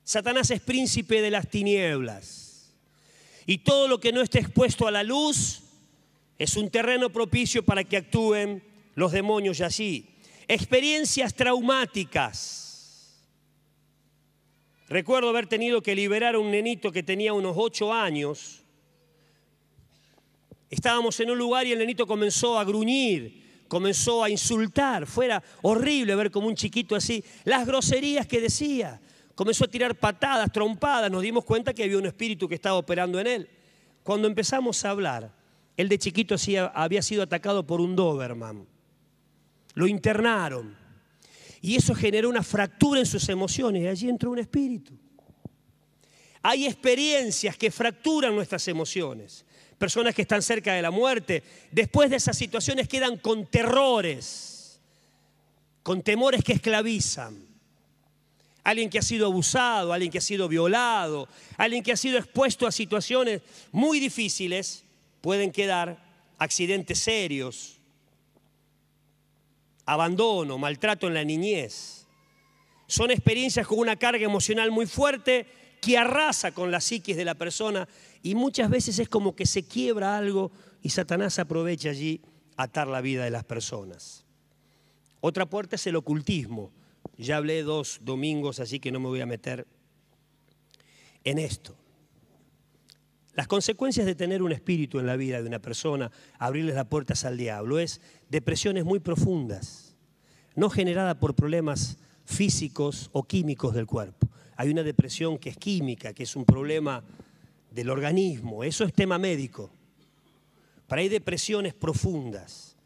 [0.03, 2.73] Satanás es príncipe de las tinieblas.
[3.47, 5.63] Y todo lo que no esté expuesto a la luz
[6.39, 8.63] es un terreno propicio para que actúen
[8.95, 10.09] los demonios allí.
[10.49, 13.23] Experiencias traumáticas.
[14.89, 18.64] Recuerdo haber tenido que liberar a un nenito que tenía unos ocho años
[20.71, 25.07] Estábamos en un lugar y el nenito comenzó a gruñir, comenzó a insultar.
[25.07, 29.01] Fuera horrible ver como un chiquito así, las groserías que decía.
[29.35, 31.11] Comenzó a tirar patadas, trompadas.
[31.11, 33.51] Nos dimos cuenta que había un espíritu que estaba operando en él.
[34.03, 35.35] Cuando empezamos a hablar,
[35.77, 36.37] él de chiquito
[36.73, 38.67] había sido atacado por un Doberman.
[39.75, 40.77] Lo internaron.
[41.61, 43.83] Y eso generó una fractura en sus emociones.
[43.83, 44.93] Y allí entró un espíritu.
[46.43, 49.45] Hay experiencias que fracturan nuestras emociones
[49.85, 54.81] personas que están cerca de la muerte, después de esas situaciones quedan con terrores,
[55.83, 57.47] con temores que esclavizan.
[58.63, 62.67] Alguien que ha sido abusado, alguien que ha sido violado, alguien que ha sido expuesto
[62.67, 63.43] a situaciones
[63.73, 64.85] muy difíciles,
[65.21, 66.03] pueden quedar
[66.39, 67.77] accidentes serios,
[69.85, 72.07] abandono, maltrato en la niñez.
[72.87, 75.47] Son experiencias con una carga emocional muy fuerte
[75.83, 77.87] que arrasa con la psiquis de la persona
[78.25, 82.23] y muchas veces es como que se quiebra algo y Satanás aprovecha allí
[82.57, 84.25] atar la vida de las personas.
[85.21, 86.73] Otra puerta es el ocultismo.
[87.19, 89.67] Ya hablé dos domingos, así que no me voy a meter
[91.23, 91.77] en esto.
[93.35, 97.27] Las consecuencias de tener un espíritu en la vida de una persona, abrirles las puertas
[97.27, 99.97] al diablo, es depresiones muy profundas,
[100.55, 104.29] no generadas por problemas físicos o químicos del cuerpo.
[104.57, 107.05] Hay una depresión que es química, que es un problema
[107.75, 109.71] del organismo, eso es tema médico.
[110.87, 112.77] Pero hay depresiones profundas,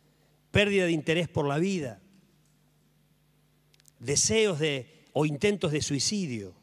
[0.51, 2.01] pérdida de interés por la vida,
[3.99, 6.55] deseos de, o intentos de suicidio,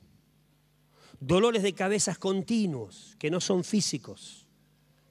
[1.20, 4.48] dolores de cabezas continuos que no son físicos,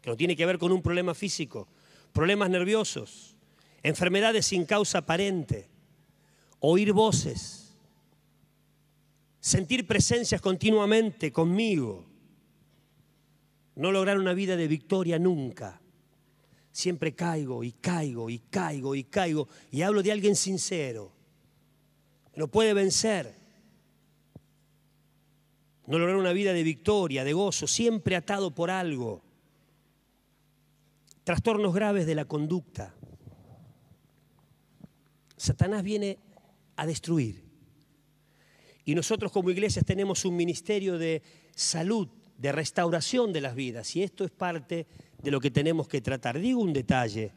[0.03, 1.69] que no tiene que ver con un problema físico,
[2.13, 3.37] problemas nerviosos,
[3.85, 5.69] enfermedades sin causa aparente,
[6.59, 7.77] oír voces,
[9.39, 12.07] sentir presencias continuamente conmigo,
[13.77, 15.81] no lograr una vida de victoria nunca.
[16.71, 19.49] Siempre caigo y caigo y caigo y caigo.
[19.71, 21.13] Y hablo de alguien sincero.
[22.37, 23.35] No puede vencer.
[25.87, 29.23] No lograr una vida de victoria, de gozo, siempre atado por algo.
[31.25, 32.95] Trastornos graves de la conducta.
[35.37, 36.19] Satanás viene
[36.77, 37.45] a destruir.
[38.85, 41.23] Y nosotros como iglesias tenemos un ministerio de
[41.55, 43.95] salud de restauración de las vidas.
[43.97, 44.87] Y esto es parte
[45.23, 46.39] de lo que tenemos que tratar.
[46.39, 47.33] Digo un detalle,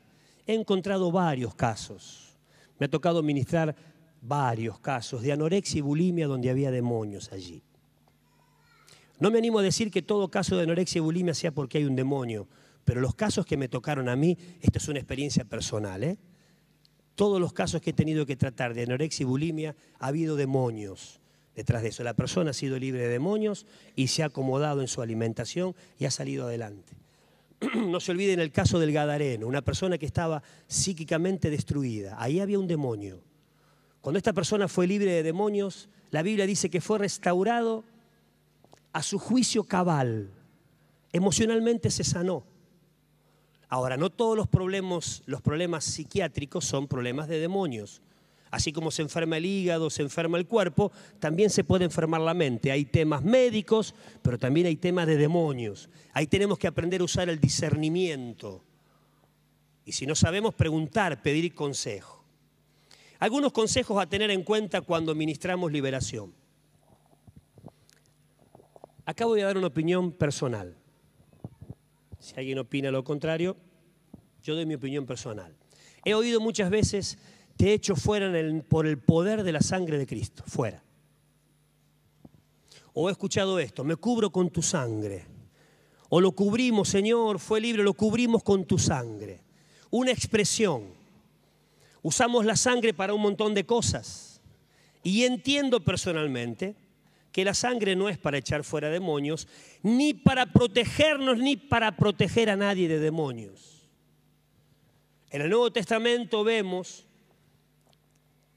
[0.45, 2.37] he encontrado varios casos,
[2.79, 3.75] me ha tocado ministrar
[4.21, 7.63] varios casos de anorexia y bulimia donde había demonios allí.
[9.19, 11.85] No me animo a decir que todo caso de anorexia y bulimia sea porque hay
[11.85, 12.47] un demonio,
[12.85, 16.17] pero los casos que me tocaron a mí, esto es una experiencia personal, ¿eh?
[17.15, 21.16] todos los casos que he tenido que tratar de anorexia y bulimia ha habido demonios
[21.57, 22.03] detrás de eso.
[22.03, 23.65] La persona ha sido libre de demonios
[23.95, 26.93] y se ha acomodado en su alimentación y ha salido adelante.
[27.75, 32.15] No se olviden el caso del Gadareno, una persona que estaba psíquicamente destruida.
[32.19, 33.21] Ahí había un demonio.
[34.01, 37.83] Cuando esta persona fue libre de demonios, la Biblia dice que fue restaurado
[38.93, 40.29] a su juicio cabal.
[41.11, 42.43] Emocionalmente se sanó.
[43.67, 48.01] Ahora, no todos los problemas, los problemas psiquiátricos son problemas de demonios.
[48.49, 52.33] Así como se enferma el hígado, se enferma el cuerpo, también se puede enfermar la
[52.33, 52.71] mente.
[52.71, 55.89] Hay temas médicos, pero también hay temas de demonios.
[56.13, 58.63] Ahí tenemos que aprender a usar el discernimiento.
[59.85, 62.23] Y si no sabemos, preguntar, pedir consejo.
[63.19, 66.33] Algunos consejos a tener en cuenta cuando ministramos liberación.
[69.05, 70.75] Acabo de dar una opinión personal.
[72.19, 73.55] Si alguien opina lo contrario,
[74.43, 75.55] yo doy mi opinión personal.
[76.03, 77.17] He oído muchas veces
[77.57, 78.31] te he hecho fuera
[78.69, 80.83] por el poder de la sangre de Cristo, fuera.
[82.93, 85.25] O he escuchado esto, me cubro con tu sangre.
[86.09, 89.41] O lo cubrimos, Señor, fue libre, lo cubrimos con tu sangre.
[89.89, 90.85] Una expresión.
[92.01, 94.39] Usamos la sangre para un montón de cosas.
[95.03, 96.75] Y entiendo personalmente
[97.31, 99.47] que la sangre no es para echar fuera demonios,
[99.83, 103.89] ni para protegernos, ni para proteger a nadie de demonios.
[105.29, 107.06] En el Nuevo Testamento vemos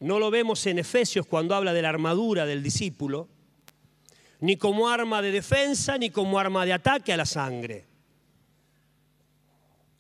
[0.01, 3.29] no lo vemos en Efesios cuando habla de la armadura del discípulo,
[4.41, 7.85] ni como arma de defensa, ni como arma de ataque a la sangre.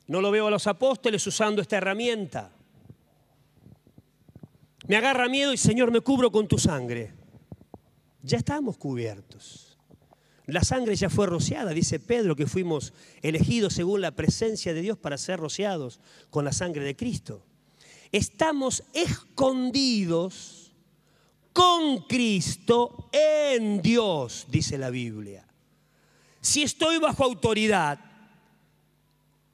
[0.06, 2.50] No lo veo a los apóstoles usando esta herramienta.
[4.88, 7.12] Me agarra miedo y Señor, me cubro con tu sangre.
[8.22, 9.78] Ya estamos cubiertos.
[10.46, 14.98] La sangre ya fue rociada, dice Pedro, que fuimos elegidos según la presencia de Dios
[14.98, 17.44] para ser rociados con la sangre de Cristo
[18.12, 20.72] estamos escondidos
[21.52, 25.46] con Cristo en Dios, dice la Biblia.
[26.40, 27.98] Si estoy bajo autoridad,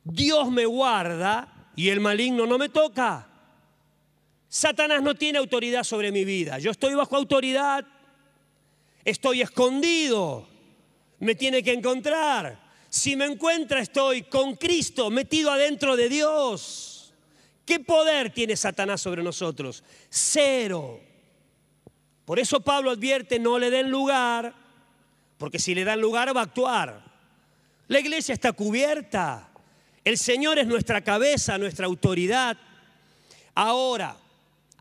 [0.05, 3.29] Dios me guarda y el maligno no me toca.
[4.49, 6.59] Satanás no tiene autoridad sobre mi vida.
[6.59, 7.85] Yo estoy bajo autoridad,
[9.05, 10.49] estoy escondido,
[11.19, 12.64] me tiene que encontrar.
[12.88, 16.96] Si me encuentra, estoy con Cristo, metido adentro de Dios.
[17.66, 19.83] ¿Qué poder tiene Satanás sobre nosotros?
[20.09, 21.00] Cero.
[22.24, 24.55] Por eso Pablo advierte, no le den lugar,
[25.37, 27.05] porque si le dan lugar va a actuar.
[27.88, 29.50] La iglesia está cubierta.
[30.05, 32.57] El Señor es nuestra cabeza, nuestra autoridad.
[33.52, 34.16] Ahora,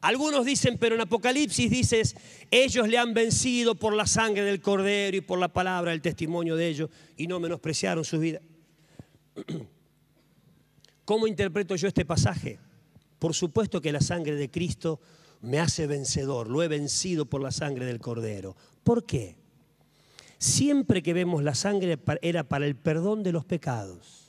[0.02, 2.16] algunos dicen, pero en Apocalipsis dices,
[2.52, 6.56] ellos le han vencido por la sangre del cordero y por la palabra, el testimonio
[6.56, 8.42] de ellos, y no menospreciaron su vida.
[11.06, 12.60] ¿Cómo interpreto yo este pasaje?
[13.20, 15.00] Por supuesto que la sangre de Cristo
[15.42, 18.56] me hace vencedor, lo he vencido por la sangre del Cordero.
[18.84, 19.36] ¿Por qué?
[20.38, 24.26] Siempre que vemos la sangre era para el perdón de los pecados.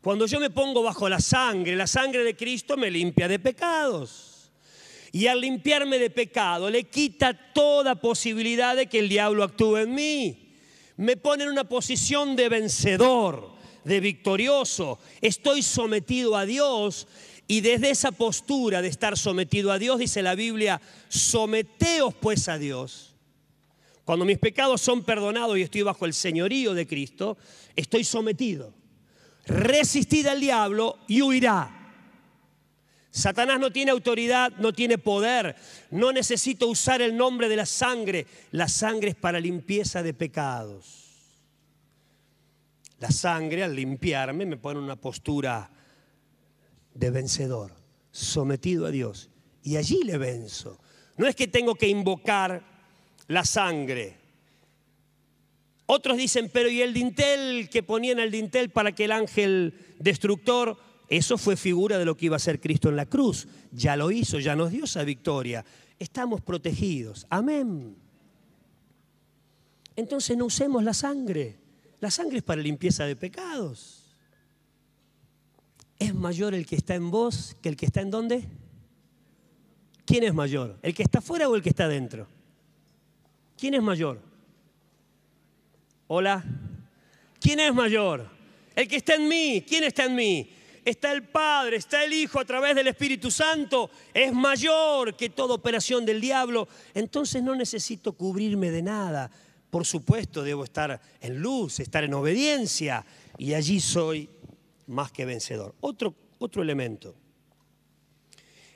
[0.00, 4.50] Cuando yo me pongo bajo la sangre, la sangre de Cristo me limpia de pecados.
[5.12, 9.94] Y al limpiarme de pecado, le quita toda posibilidad de que el diablo actúe en
[9.94, 10.56] mí.
[10.96, 13.51] Me pone en una posición de vencedor
[13.84, 14.98] de victorioso.
[15.20, 17.06] Estoy sometido a Dios
[17.46, 22.58] y desde esa postura de estar sometido a Dios, dice la Biblia, someteos pues a
[22.58, 23.14] Dios.
[24.04, 27.36] Cuando mis pecados son perdonados y estoy bajo el señorío de Cristo,
[27.76, 28.74] estoy sometido.
[29.46, 31.78] Resistid al diablo y huirá.
[33.10, 35.54] Satanás no tiene autoridad, no tiene poder,
[35.90, 38.26] no necesito usar el nombre de la sangre.
[38.52, 41.01] La sangre es para limpieza de pecados.
[43.02, 45.68] La sangre al limpiarme me pone en una postura
[46.94, 47.72] de vencedor,
[48.12, 49.28] sometido a Dios.
[49.64, 50.78] Y allí le venzo.
[51.16, 52.62] No es que tengo que invocar
[53.26, 54.18] la sangre.
[55.86, 60.78] Otros dicen, pero ¿y el dintel que ponían el dintel para que el ángel destructor,
[61.08, 63.48] eso fue figura de lo que iba a ser Cristo en la cruz.
[63.72, 65.64] Ya lo hizo, ya nos dio esa victoria.
[65.98, 67.26] Estamos protegidos.
[67.30, 67.96] Amén.
[69.96, 71.61] Entonces no usemos la sangre.
[72.02, 74.02] La sangre es para limpieza de pecados.
[76.00, 78.42] ¿Es mayor el que está en vos que el que está en dónde?
[80.04, 80.80] ¿Quién es mayor?
[80.82, 82.26] ¿El que está afuera o el que está adentro?
[83.56, 84.20] ¿Quién es mayor?
[86.08, 86.44] Hola.
[87.40, 88.28] ¿Quién es mayor?
[88.74, 89.64] El que está en mí.
[89.64, 90.50] ¿Quién está en mí?
[90.84, 93.92] Está el Padre, está el Hijo a través del Espíritu Santo.
[94.12, 96.66] Es mayor que toda operación del diablo.
[96.94, 99.30] Entonces no necesito cubrirme de nada.
[99.72, 103.06] Por supuesto, debo estar en luz, estar en obediencia,
[103.38, 104.28] y allí soy
[104.88, 105.74] más que vencedor.
[105.80, 107.14] Otro, otro elemento.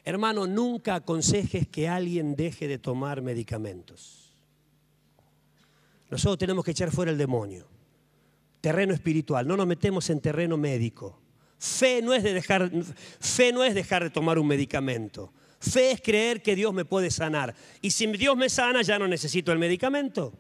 [0.06, 4.32] Hermano, nunca aconsejes que alguien deje de tomar medicamentos.
[6.08, 7.68] Nosotros tenemos que echar fuera el demonio.
[8.62, 11.20] Terreno espiritual, no nos metemos en terreno médico.
[11.58, 12.70] Fe no es de dejar,
[13.20, 15.30] fe no es dejar de tomar un medicamento.
[15.60, 17.54] Fe es creer que Dios me puede sanar.
[17.82, 20.32] Y si Dios me sana, ya no necesito el medicamento.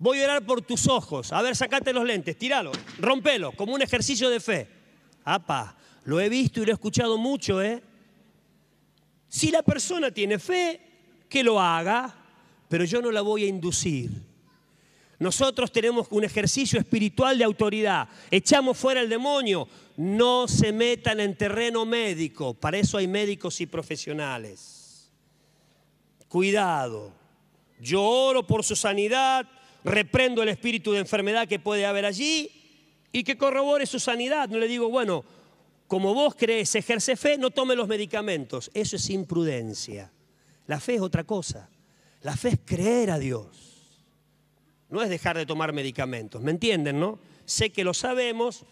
[0.00, 1.30] Voy a orar por tus ojos.
[1.30, 4.66] A ver, sacate los lentes, tíralo, rompelo, como un ejercicio de fe.
[5.24, 7.82] Apa, lo he visto y lo he escuchado mucho, ¿eh?
[9.28, 10.80] Si la persona tiene fe,
[11.28, 12.16] que lo haga,
[12.66, 14.10] pero yo no la voy a inducir.
[15.18, 18.08] Nosotros tenemos un ejercicio espiritual de autoridad.
[18.30, 19.68] Echamos fuera el demonio.
[19.98, 22.54] No se metan en terreno médico.
[22.54, 25.10] Para eso hay médicos y profesionales.
[26.26, 27.12] Cuidado.
[27.78, 29.46] Yo oro por su sanidad,
[29.84, 32.50] reprendo el espíritu de enfermedad que puede haber allí
[33.12, 34.48] y que corrobore su sanidad.
[34.48, 35.24] No le digo, bueno,
[35.86, 38.70] como vos crees, ejerce fe, no tome los medicamentos.
[38.74, 40.12] Eso es imprudencia.
[40.66, 41.68] La fe es otra cosa.
[42.22, 43.70] La fe es creer a Dios
[44.90, 47.18] no es dejar de tomar medicamentos, ¿me entienden, no?
[47.44, 48.64] Sé que lo sabemos,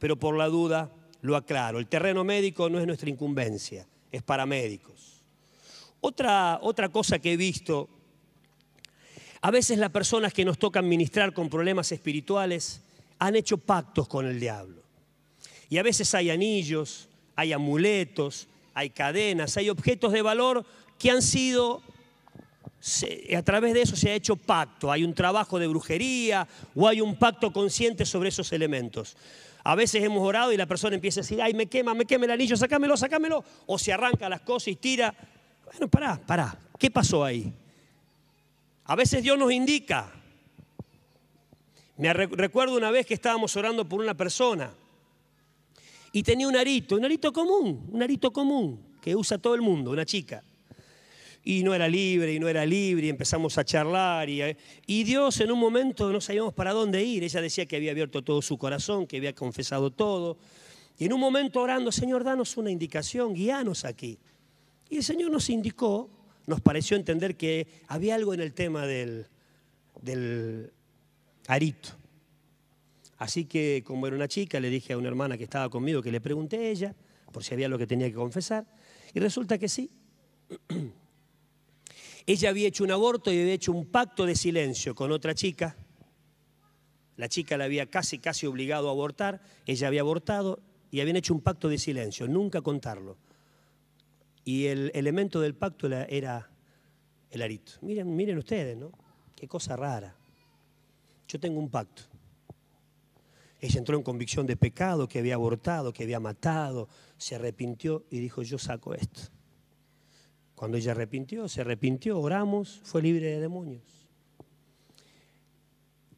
[0.00, 0.90] pero por la duda
[1.20, 1.78] lo aclaro.
[1.78, 5.22] El terreno médico no es nuestra incumbencia, es para médicos.
[6.00, 7.88] Otra, otra cosa que he visto,
[9.46, 12.80] a veces las personas que nos tocan ministrar con problemas espirituales
[13.20, 14.82] han hecho pactos con el diablo.
[15.70, 20.66] Y a veces hay anillos, hay amuletos, hay cadenas, hay objetos de valor
[20.98, 21.80] que han sido
[23.38, 27.00] a través de eso se ha hecho pacto, hay un trabajo de brujería o hay
[27.00, 29.16] un pacto consciente sobre esos elementos.
[29.62, 32.24] A veces hemos orado y la persona empieza a decir, ay, me quema, me quema
[32.24, 35.14] el anillo, sácamelo, sácamelo, o se arranca las cosas y tira.
[35.66, 37.54] Bueno, pará, pará, ¿qué pasó ahí?
[38.86, 40.12] A veces Dios nos indica.
[41.96, 44.72] Me recuerdo una vez que estábamos orando por una persona
[46.12, 49.90] y tenía un arito, un arito común, un arito común que usa todo el mundo,
[49.90, 50.42] una chica
[51.48, 54.28] y no era libre, y no era libre, y empezamos a charlar.
[54.28, 57.22] Y, eh, y, Dios en un momento no sabíamos para dónde ir.
[57.22, 60.38] Ella decía que había abierto todo su corazón, que había confesado todo.
[60.98, 64.18] Y en un momento orando, Señor, danos una indicación, guíanos aquí.
[64.90, 66.10] Y el Señor nos indicó,
[66.46, 69.26] nos pareció entender que había algo en el tema del,
[70.00, 70.72] del
[71.46, 71.90] arito.
[73.18, 76.12] Así que como era una chica, le dije a una hermana que estaba conmigo que
[76.12, 76.94] le pregunté a ella
[77.32, 78.66] por si había lo que tenía que confesar.
[79.12, 79.90] Y resulta que sí.
[82.26, 85.76] Ella había hecho un aborto y había hecho un pacto de silencio con otra chica.
[87.16, 89.40] La chica la había casi, casi obligado a abortar.
[89.64, 93.16] Ella había abortado y habían hecho un pacto de silencio, nunca contarlo.
[94.46, 96.48] Y el elemento del pacto era
[97.32, 97.72] el arito.
[97.80, 98.92] Miren, miren ustedes, ¿no?
[99.34, 100.14] Qué cosa rara.
[101.26, 102.02] Yo tengo un pacto.
[103.60, 108.20] Ella entró en convicción de pecado, que había abortado, que había matado, se arrepintió y
[108.20, 109.22] dijo, yo saco esto.
[110.54, 113.82] Cuando ella arrepintió, se arrepintió, oramos, fue libre de demonios.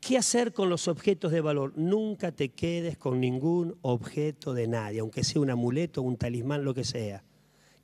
[0.00, 1.72] ¿Qué hacer con los objetos de valor?
[1.76, 6.74] Nunca te quedes con ningún objeto de nadie, aunque sea un amuleto, un talismán, lo
[6.74, 7.24] que sea.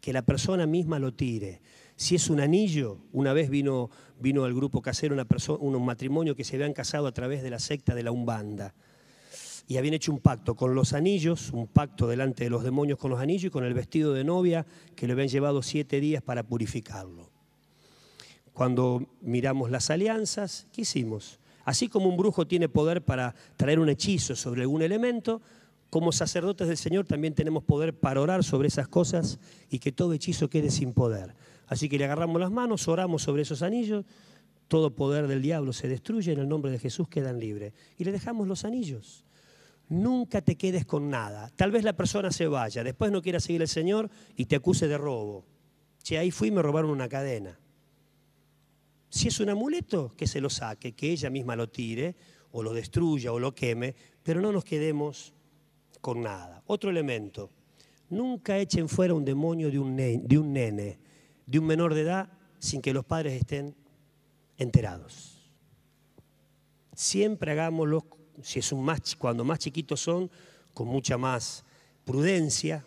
[0.04, 1.62] Que la persona misma lo tire.
[1.96, 3.88] Si es un anillo, una vez vino,
[4.20, 7.48] vino al grupo casero una persona, un matrimonio que se habían casado a través de
[7.48, 8.74] la secta de la Umbanda
[9.66, 13.12] y habían hecho un pacto con los anillos, un pacto delante de los demonios con
[13.12, 16.42] los anillos y con el vestido de novia que le habían llevado siete días para
[16.42, 17.30] purificarlo.
[18.52, 21.40] Cuando miramos las alianzas, ¿qué hicimos?
[21.64, 25.40] Así como un brujo tiene poder para traer un hechizo sobre algún elemento,
[25.94, 29.38] como sacerdotes del Señor también tenemos poder para orar sobre esas cosas
[29.70, 31.36] y que todo hechizo quede sin poder.
[31.68, 34.04] Así que le agarramos las manos, oramos sobre esos anillos,
[34.66, 37.74] todo poder del diablo se destruye, en el nombre de Jesús quedan libres.
[37.96, 39.24] Y le dejamos los anillos.
[39.88, 41.48] Nunca te quedes con nada.
[41.54, 44.88] Tal vez la persona se vaya, después no quiera seguir el Señor y te acuse
[44.88, 45.46] de robo.
[46.02, 47.56] Si ahí fui me robaron una cadena.
[49.10, 52.16] Si es un amuleto, que se lo saque, que ella misma lo tire
[52.50, 55.34] o lo destruya o lo queme, pero no nos quedemos
[56.04, 56.62] con nada.
[56.66, 57.48] Otro elemento,
[58.10, 60.98] nunca echen fuera un demonio de un, nene, de un nene,
[61.46, 62.28] de un menor de edad,
[62.58, 63.74] sin que los padres estén
[64.58, 65.48] enterados.
[66.94, 68.04] Siempre hagámoslo
[68.42, 68.86] si es un
[69.16, 70.30] cuando más chiquitos son,
[70.74, 71.64] con mucha más
[72.04, 72.84] prudencia.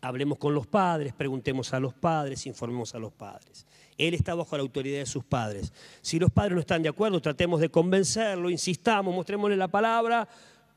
[0.00, 3.66] Hablemos con los padres, preguntemos a los padres, informemos a los padres.
[3.98, 5.72] Él está bajo la autoridad de sus padres.
[6.00, 10.28] Si los padres no están de acuerdo, tratemos de convencerlo, insistamos, mostrémosle la palabra,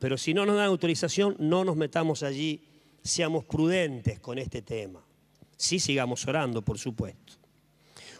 [0.06, 2.62] pero si no nos dan autorización, no nos metamos allí,
[3.02, 5.04] seamos prudentes con este tema.
[5.58, 7.34] Sí sigamos orando, por supuesto.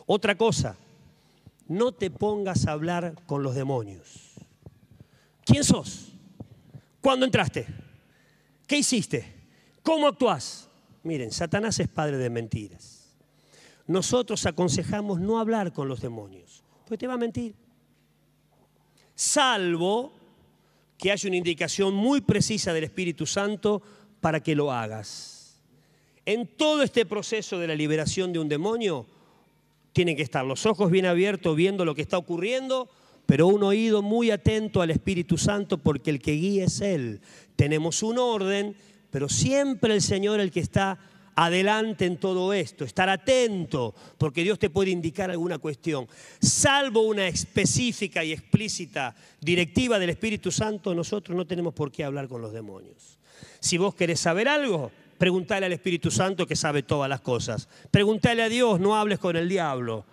[0.08, 0.76] Otra cosa,
[1.68, 4.32] no te pongas a hablar con los demonios.
[5.46, 6.12] ¿Quién sos?
[7.02, 7.68] ¿Cuándo entraste?
[8.66, 9.32] ¿Qué hiciste?
[9.84, 10.68] ¿Cómo actuás?
[11.04, 13.16] Miren, Satanás es padre de mentiras.
[13.86, 17.54] Nosotros aconsejamos no hablar con los demonios, porque te va a mentir.
[19.14, 20.25] Salvo
[20.98, 23.82] que haya una indicación muy precisa del Espíritu Santo
[24.22, 25.62] para que lo hagas.
[26.26, 29.06] En todo este proceso de la liberación de un demonio,
[29.94, 32.90] tienen que estar los ojos bien abiertos viendo lo que está ocurriendo
[33.26, 37.22] pero un oído muy atento al Espíritu Santo porque el que guía es Él.
[37.56, 38.76] Tenemos un orden,
[39.10, 41.00] pero siempre el Señor el que está
[41.36, 46.08] adelante en todo esto, estar atento, porque Dios te puede indicar alguna cuestión.
[46.40, 52.28] Salvo una específica y explícita directiva del Espíritu Santo, nosotros no tenemos por qué hablar
[52.28, 53.20] con los demonios.
[53.60, 57.68] Si vos querés saber algo, preguntale al Espíritu Santo que sabe todas las cosas.
[57.92, 60.06] Preguntale a Dios, no hables con el diablo.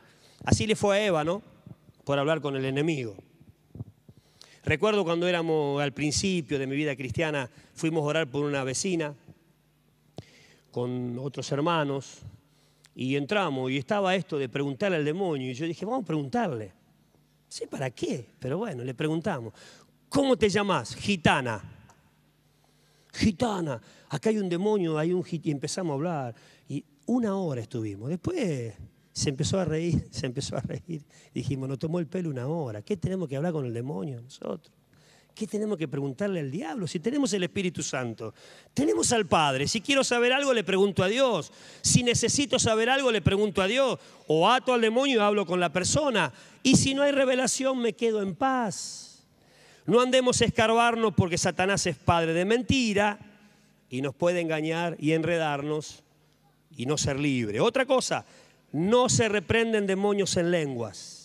[0.44, 1.42] Así le fue a Eva, ¿no?
[2.04, 3.16] Por hablar con el enemigo.
[4.64, 9.14] Recuerdo cuando éramos al principio de mi vida cristiana, fuimos a orar por una vecina
[10.72, 12.18] con otros hermanos
[12.94, 16.72] y entramos y estaba esto de preguntarle al demonio y yo dije, vamos a preguntarle.
[17.46, 18.26] Sí, ¿para qué?
[18.38, 19.52] Pero bueno, le preguntamos,
[20.08, 20.96] ¿cómo te llamas?
[20.96, 21.62] Gitana.
[23.12, 26.34] Gitana, acá hay un demonio, hay un y empezamos a hablar
[26.66, 28.08] y una hora estuvimos.
[28.08, 28.72] Después
[29.12, 31.04] se empezó a reír, se empezó a reír.
[31.34, 32.80] Dijimos, nos tomó el pelo una hora.
[32.80, 34.74] ¿Qué tenemos que hablar con el demonio nosotros?
[35.34, 36.86] ¿Qué tenemos que preguntarle al diablo?
[36.86, 38.34] Si tenemos el Espíritu Santo,
[38.74, 39.66] tenemos al Padre.
[39.66, 41.52] Si quiero saber algo, le pregunto a Dios.
[41.80, 43.98] Si necesito saber algo, le pregunto a Dios.
[44.26, 46.32] O ato al demonio y hablo con la persona.
[46.62, 49.24] Y si no hay revelación, me quedo en paz.
[49.86, 53.18] No andemos a escarbarnos porque Satanás es padre de mentira
[53.88, 56.02] y nos puede engañar y enredarnos
[56.76, 57.60] y no ser libre.
[57.60, 58.26] Otra cosa,
[58.70, 61.21] no se reprenden demonios en lenguas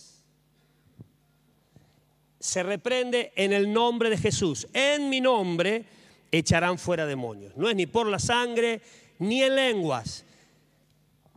[2.48, 4.66] se reprende en el nombre de Jesús.
[4.72, 5.84] En mi nombre
[6.32, 7.54] echarán fuera demonios.
[7.56, 8.80] No es ni por la sangre
[9.18, 10.24] ni en lenguas.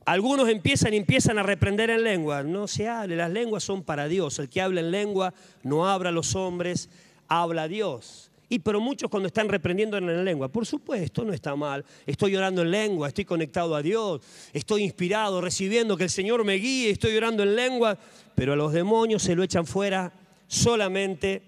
[0.05, 2.45] Algunos empiezan y empiezan a reprender en lenguas.
[2.45, 4.39] No se hable, las lenguas son para Dios.
[4.39, 5.33] El que habla en lengua
[5.63, 6.89] no habla a los hombres,
[7.27, 8.31] habla a Dios.
[8.47, 11.85] Y pero muchos cuando están reprendiendo en la lengua, por supuesto, no está mal.
[12.05, 14.21] Estoy orando en lengua, estoy conectado a Dios,
[14.53, 17.97] estoy inspirado, recibiendo que el Señor me guíe, estoy orando en lengua,
[18.33, 20.11] pero a los demonios se lo echan fuera
[20.51, 21.41] solamente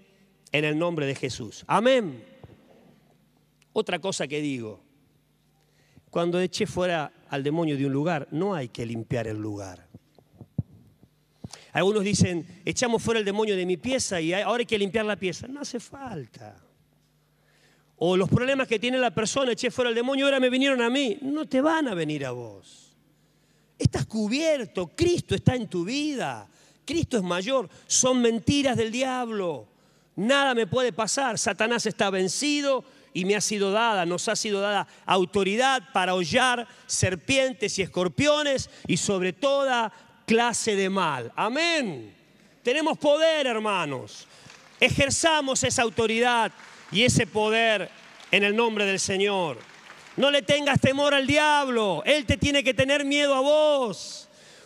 [0.54, 1.66] en el nombre de Jesús.
[1.68, 2.24] Amén.
[3.74, 4.82] Otra cosa que digo,
[6.10, 9.89] cuando eché fuera al demonio de un lugar, no hay que limpiar el lugar.
[11.74, 15.18] Algunos dicen, echamos fuera el demonio de mi pieza y ahora hay que limpiar la
[15.18, 15.47] pieza.
[15.47, 16.56] No hace falta.
[17.97, 20.89] O los problemas que tiene la persona, eché fuera el demonio, ahora me vinieron a
[20.89, 21.18] mí.
[21.24, 22.95] No te van a venir a vos.
[23.78, 26.47] Estás cubierto, Cristo está en tu vida.
[26.86, 29.68] Cristo es mayor, son mentiras del diablo.
[30.16, 34.60] Nada me puede pasar, Satanás está vencido y me ha sido dada, nos ha sido
[34.62, 39.92] dada autoridad para hollar serpientes y escorpiones y sobre toda
[40.26, 41.32] clase de mal.
[41.36, 42.14] Amén.
[42.64, 44.28] Tenemos poder, hermanos.
[44.80, 46.52] Ejerzamos esa autoridad
[46.92, 47.90] y ese poder
[48.32, 49.58] en el nombre del Señor.
[50.16, 54.22] No le tengas temor al diablo, Él te tiene que tener miedo a vos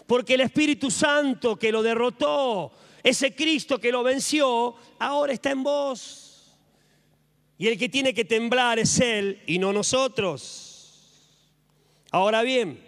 [0.08, 2.72] porque el Espíritu Santo que lo derrotó,
[3.04, 6.58] ese Cristo que lo venció, ahora está en vos.
[7.58, 11.28] Y el que tiene que temblar es Él y no nosotros.
[12.12, 12.80] Ahora bien,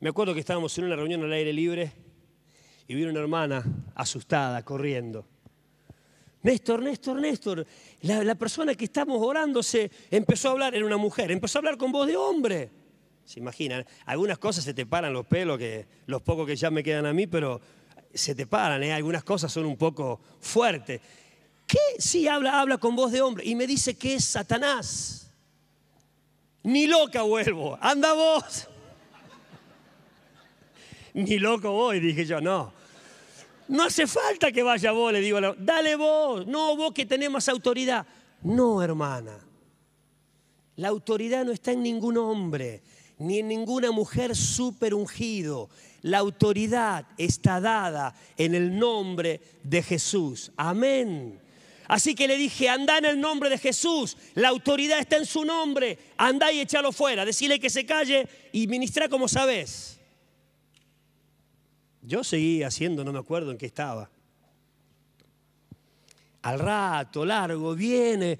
[0.00, 1.92] me acuerdo que estábamos en una reunión al aire libre
[2.86, 3.62] y vi una hermana
[3.94, 5.26] asustada, corriendo.
[6.42, 7.66] Néstor, Néstor, Néstor,
[8.02, 11.60] la, la persona que estamos orando se empezó a hablar, era una mujer, empezó a
[11.60, 12.70] hablar con voz de hombre.
[13.28, 16.82] Se imaginan, algunas cosas se te paran los pelos, que los pocos que ya me
[16.82, 17.60] quedan a mí, pero
[18.14, 18.94] se te paran, ¿eh?
[18.94, 21.02] algunas cosas son un poco fuertes.
[21.66, 21.76] ¿Qué?
[21.98, 25.30] Sí, habla, habla con voz de hombre y me dice que es Satanás.
[26.62, 28.66] Ni loca vuelvo, anda vos.
[31.12, 32.72] Ni loco voy, dije yo, no.
[33.68, 38.06] No hace falta que vaya vos, le digo, dale vos, no vos que tenés autoridad.
[38.40, 39.38] No, hermana,
[40.76, 42.82] la autoridad no está en ningún hombre
[43.18, 45.68] ni en ninguna mujer super ungido.
[46.02, 50.52] La autoridad está dada en el nombre de Jesús.
[50.56, 51.40] Amén.
[51.88, 55.44] Así que le dije, anda en el nombre de Jesús, la autoridad está en su
[55.44, 59.98] nombre, anda y échalo fuera, decirle que se calle y ministra como sabes.
[62.02, 64.10] Yo seguí haciendo, no me acuerdo en qué estaba.
[66.42, 68.38] Al rato, largo, viene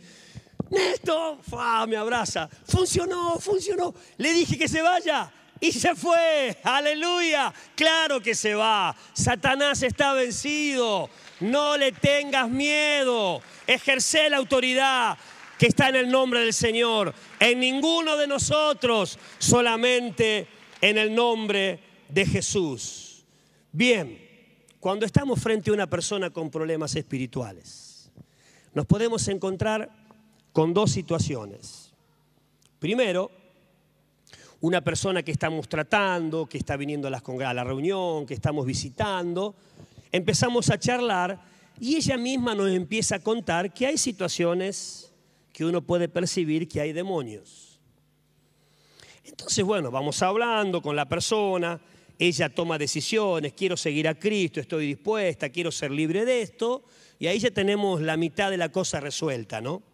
[0.71, 1.39] Néstor,
[1.89, 2.49] me abraza.
[2.66, 3.95] Funcionó, funcionó.
[4.16, 6.57] Le dije que se vaya y se fue.
[6.62, 7.53] Aleluya.
[7.75, 8.95] Claro que se va.
[9.12, 11.09] Satanás está vencido.
[11.41, 13.41] No le tengas miedo.
[13.66, 15.16] Ejerce la autoridad
[15.59, 17.14] que está en el nombre del Señor.
[17.41, 20.47] En ninguno de nosotros, solamente
[20.81, 23.25] en el nombre de Jesús.
[23.73, 24.27] Bien,
[24.81, 28.11] cuando estamos frente a una persona con problemas espirituales,
[28.73, 29.91] nos podemos encontrar
[30.59, 31.93] con dos situaciones.
[32.81, 33.31] Primero,
[34.61, 39.55] una persona que estamos tratando, que está viniendo a, la reunión, que estamos visitando,
[40.11, 41.41] empezamos a charlar
[41.79, 45.13] y ella misma nos empieza a contar que hay situaciones
[45.53, 47.79] que uno puede percibir que hay demonios.
[49.23, 51.81] Entonces, bueno, vamos hablando con la persona,
[52.19, 56.83] ella toma decisiones, quiero seguir a Cristo, estoy dispuesta, quiero ser libre de esto,
[57.21, 59.85] y ahí ya tenemos la mitad de la cosa resuelta, ¿no?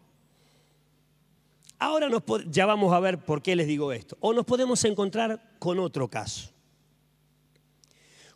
[1.85, 2.09] Ahora
[2.49, 4.16] ya vamos a ver por qué les digo esto.
[4.20, 6.51] O nos podemos encontrar con otro caso.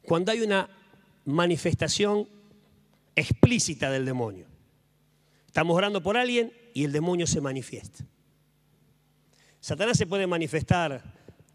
[0.03, 0.69] Cuando hay una
[1.25, 2.29] manifestación
[3.17, 4.45] explícita del demonio.
[5.47, 8.05] Estamos orando por alguien y el demonio se manifiesta.
[9.61, 11.03] Satanás se puede manifestar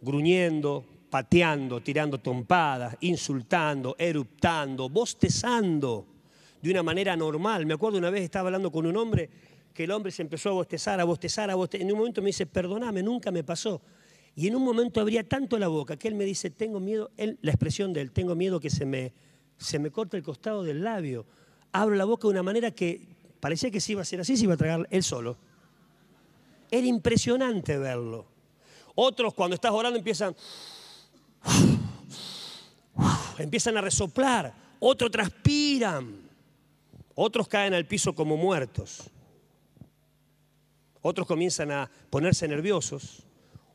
[0.01, 6.07] gruñendo, pateando, tirando tompadas, insultando, eruptando, bostezando
[6.59, 7.67] de una manera normal.
[7.67, 9.29] Me acuerdo una vez estaba hablando con un hombre
[9.73, 11.85] que el hombre se empezó a bostezar, a bostezar, a bostezar.
[11.85, 13.81] En un momento me dice, perdóname, nunca me pasó.
[14.35, 17.37] Y en un momento abría tanto la boca que él me dice, tengo miedo, él,
[17.41, 19.13] la expresión de él, tengo miedo que se me,
[19.57, 21.25] se me corte el costado del labio.
[21.71, 23.07] Abro la boca de una manera que
[23.39, 25.37] parecía que se iba a hacer así, se iba a tragar él solo.
[26.71, 28.25] Era impresionante verlo.
[28.95, 30.35] Otros cuando estás orando empiezan,
[33.37, 36.29] empiezan a resoplar, otros transpiran,
[37.15, 39.09] otros caen al piso como muertos.
[41.03, 43.23] Otros comienzan a ponerse nerviosos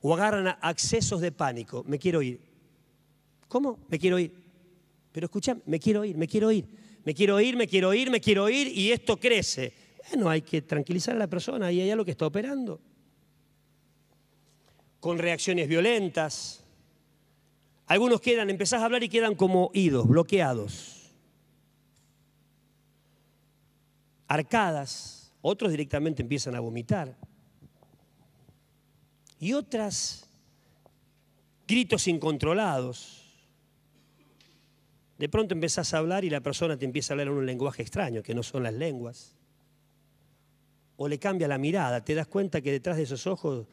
[0.01, 1.85] o agarran accesos de pánico.
[1.87, 2.41] Me quiero ir.
[3.49, 3.79] ¿Cómo?
[3.89, 4.33] Me quiero ir.
[5.12, 6.66] Pero escucha, me quiero ir, me quiero ir.
[7.05, 9.74] Me quiero ir, me quiero ir, me quiero ir y esto crece.
[10.09, 12.81] Bueno, hay que tranquilizar a la persona y hay algo que está operando.
[14.99, 16.64] Con reacciones violentas.
[17.89, 21.12] Algunos quedan, empezás a hablar y quedan como idos, bloqueados.
[24.26, 27.16] Arcadas otros directamente empiezan a vomitar.
[29.41, 30.28] Y otras,
[31.66, 33.24] gritos incontrolados.
[35.18, 37.82] De pronto empezás a hablar y la persona te empieza a hablar en un lenguaje
[37.82, 39.36] extraño, que no son las lenguas.
[40.97, 43.66] O le cambia la mirada, te das cuenta que detrás de esos ojos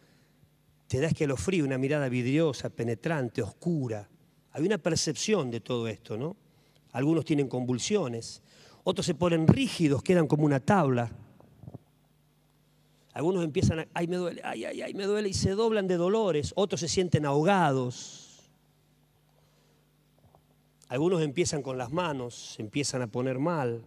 [0.87, 4.07] te das que lo frío, una mirada vidriosa, penetrante, oscura.
[4.51, 6.35] Hay una percepción de todo esto, ¿no?
[6.91, 8.41] Algunos tienen convulsiones,
[8.83, 11.11] otros se ponen rígidos, quedan como una tabla.
[13.15, 15.95] Algunos empiezan a, ay, me duele, ay, ay, ay, me duele, y se doblan de
[15.95, 16.51] dolores.
[16.57, 18.51] Otros se sienten ahogados.
[20.89, 23.85] Algunos empiezan con las manos, empiezan a poner mal.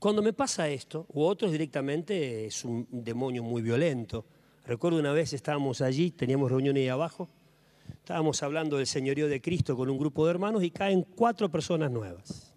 [0.00, 4.24] Cuando me pasa esto, u otros directamente, es un demonio muy violento.
[4.66, 7.28] Recuerdo una vez estábamos allí, teníamos reunión ahí abajo,
[7.90, 11.92] estábamos hablando del señorío de Cristo con un grupo de hermanos y caen cuatro personas
[11.92, 12.55] nuevas.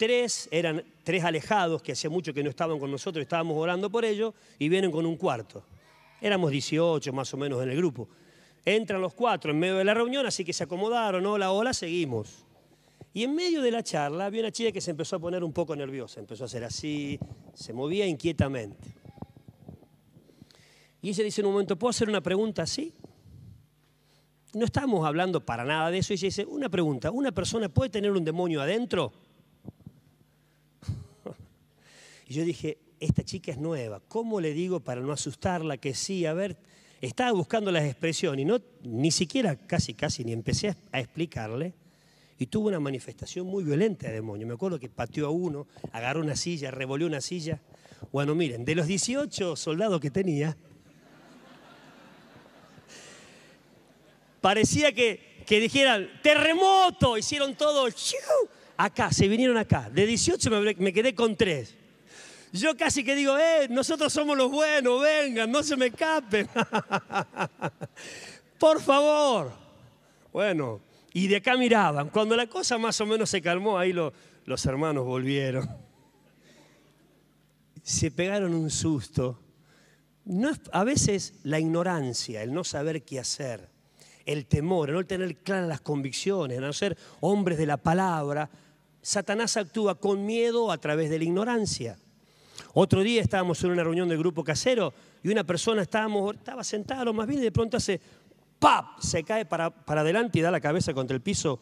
[0.00, 4.02] Tres eran tres alejados que hacía mucho que no estaban con nosotros, estábamos orando por
[4.02, 5.62] ellos y vienen con un cuarto.
[6.22, 8.08] Éramos 18 más o menos en el grupo.
[8.64, 12.46] Entran los cuatro en medio de la reunión, así que se acomodaron, hola, hola, seguimos.
[13.12, 15.52] Y en medio de la charla había una chica que se empezó a poner un
[15.52, 17.20] poco nerviosa, empezó a hacer así,
[17.52, 18.94] se movía inquietamente.
[21.02, 22.94] Y ella dice en un momento, ¿puedo hacer una pregunta así?
[24.54, 26.14] No estamos hablando para nada de eso.
[26.14, 29.12] Ella dice, una pregunta, ¿una persona puede tener un demonio adentro?
[32.30, 36.26] Y yo dije, esta chica es nueva, ¿cómo le digo para no asustarla que sí?
[36.26, 36.56] A ver,
[37.00, 41.74] estaba buscando las expresiones y no, ni siquiera casi, casi, ni empecé a explicarle.
[42.38, 44.46] Y tuvo una manifestación muy violenta de demonio.
[44.46, 47.60] Me acuerdo que pateó a uno, agarró una silla, revolvió una silla.
[48.12, 50.56] Bueno, miren, de los 18 soldados que tenía,
[54.40, 57.88] parecía que, que dijeran, terremoto, hicieron todo,
[58.76, 59.90] acá, se vinieron acá.
[59.90, 61.80] De 18 me, me quedé con tres.
[62.52, 66.48] Yo casi que digo, eh, nosotros somos los buenos, vengan, no se me escapen.
[68.58, 69.52] Por favor.
[70.32, 70.80] Bueno,
[71.12, 72.08] y de acá miraban.
[72.08, 75.68] Cuando la cosa más o menos se calmó, ahí los hermanos volvieron.
[77.82, 79.38] Se pegaron un susto.
[80.24, 83.68] No, a veces la ignorancia, el no saber qué hacer,
[84.26, 88.50] el temor, el no tener claras las convicciones, el no ser hombres de la palabra,
[89.02, 91.98] Satanás actúa con miedo a través de la ignorancia.
[92.74, 94.92] Otro día estábamos en una reunión del grupo casero
[95.22, 98.00] y una persona estábamos, estaba sentada lo más bien y de pronto hace
[98.58, 99.00] ¡pap!
[99.00, 101.58] Se cae para, para adelante y da la cabeza contra el piso.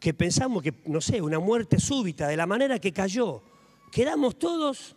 [0.00, 3.42] Que pensamos que, no sé, una muerte súbita, de la manera que cayó.
[3.92, 4.96] Quedamos todos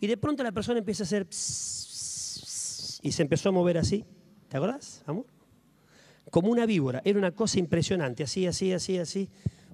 [0.00, 4.04] y de pronto la persona empieza a hacer y se empezó a mover así.
[4.48, 5.26] ¿Te acordás, amor?
[6.30, 7.00] Como una víbora.
[7.04, 9.30] Era una cosa impresionante, así, así, así, así.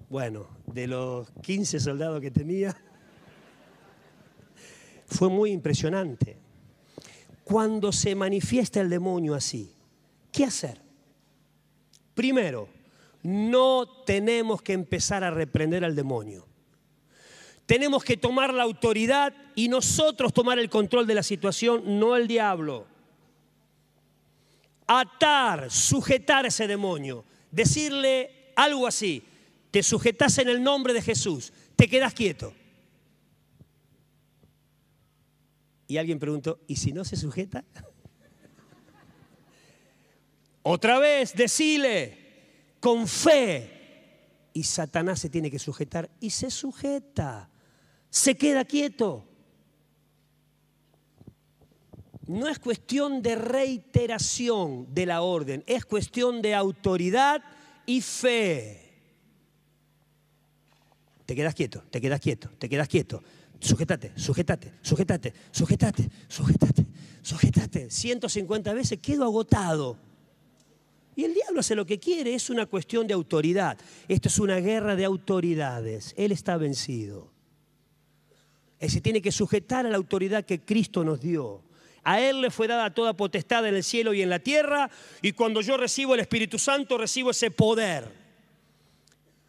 [0.08, 2.76] Bueno, de los 15 soldados que tenía,
[5.10, 6.36] fue muy impresionante.
[7.44, 9.74] Cuando se manifiesta el demonio así,
[10.32, 10.80] ¿qué hacer?
[12.14, 12.68] Primero,
[13.22, 16.46] no tenemos que empezar a reprender al demonio.
[17.66, 22.26] Tenemos que tomar la autoridad y nosotros tomar el control de la situación, no el
[22.26, 22.86] diablo.
[24.86, 29.22] Atar, sujetar a ese demonio, decirle algo así,
[29.70, 32.52] te sujetas en el nombre de Jesús, te quedas quieto.
[35.90, 37.64] Y alguien preguntó, ¿y si no se sujeta?
[40.62, 42.16] Otra vez, decile,
[42.78, 44.48] con fe.
[44.52, 47.50] Y Satanás se tiene que sujetar y se sujeta,
[48.08, 49.26] se queda quieto.
[52.28, 57.42] No es cuestión de reiteración de la orden, es cuestión de autoridad
[57.84, 58.92] y fe.
[61.26, 63.24] Te quedas quieto, te quedas quieto, te quedas quieto.
[63.60, 66.86] Sujétate, sujétate, sujétate, sujétate, sujétate,
[67.22, 67.90] sujétate.
[67.90, 69.98] 150 veces quedo agotado.
[71.14, 73.78] Y el diablo hace lo que quiere, es una cuestión de autoridad.
[74.08, 76.14] Esto es una guerra de autoridades.
[76.16, 77.30] Él está vencido.
[78.78, 81.62] Él se tiene que sujetar a la autoridad que Cristo nos dio.
[82.02, 84.90] A Él le fue dada toda potestad en el cielo y en la tierra,
[85.20, 88.10] y cuando yo recibo el Espíritu Santo, recibo ese poder.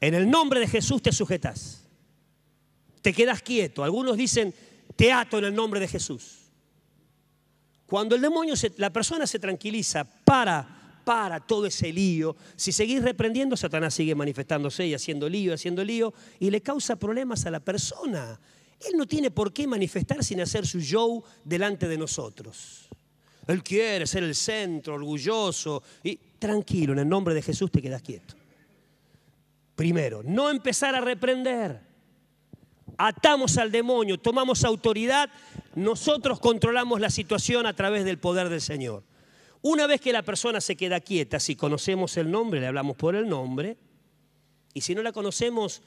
[0.01, 1.80] En el nombre de Jesús te sujetas.
[3.01, 3.83] Te quedas quieto.
[3.83, 4.53] Algunos dicen,
[4.95, 6.39] te ato en el nombre de Jesús.
[7.85, 12.35] Cuando el demonio, la persona se tranquiliza, para para todo ese lío.
[12.55, 17.45] Si seguís reprendiendo, Satanás sigue manifestándose y haciendo lío, haciendo lío, y le causa problemas
[17.45, 18.39] a la persona.
[18.79, 22.87] Él no tiene por qué manifestar sin hacer su show delante de nosotros.
[23.47, 25.83] Él quiere ser el centro, orgulloso.
[26.03, 28.35] Y tranquilo, en el nombre de Jesús te quedas quieto.
[29.75, 31.90] Primero, no empezar a reprender.
[32.97, 35.29] Atamos al demonio, tomamos autoridad,
[35.75, 39.03] nosotros controlamos la situación a través del poder del Señor.
[39.61, 43.15] Una vez que la persona se queda quieta, si conocemos el nombre, le hablamos por
[43.15, 43.77] el nombre,
[44.73, 45.81] y si no la conocemos,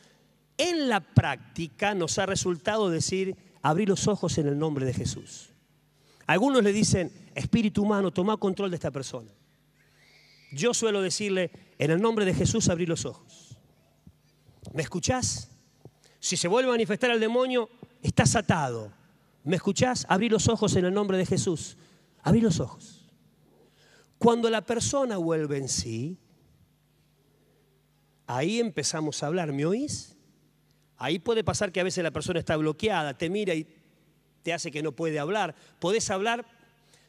[0.59, 5.51] en la práctica nos ha resultado decir, abrir los ojos en el nombre de Jesús.
[6.27, 9.31] Algunos le dicen, espíritu humano, toma control de esta persona.
[10.53, 13.57] Yo suelo decirle, en el nombre de Jesús, abrí los ojos.
[14.73, 15.51] ¿Me escuchás?
[16.25, 17.69] Si se vuelve a manifestar el demonio,
[18.01, 18.91] estás atado.
[19.43, 20.07] ¿Me escuchás?
[20.09, 21.77] Abrí los ojos en el nombre de Jesús.
[22.23, 23.05] Abrí los ojos.
[24.17, 26.17] Cuando la persona vuelve en sí,
[28.27, 30.17] ahí empezamos a hablar, ¿me oís?
[30.97, 33.67] Ahí puede pasar que a veces la persona está bloqueada, te mira y
[34.43, 35.55] te hace que no puede hablar.
[35.79, 36.47] Podés hablar,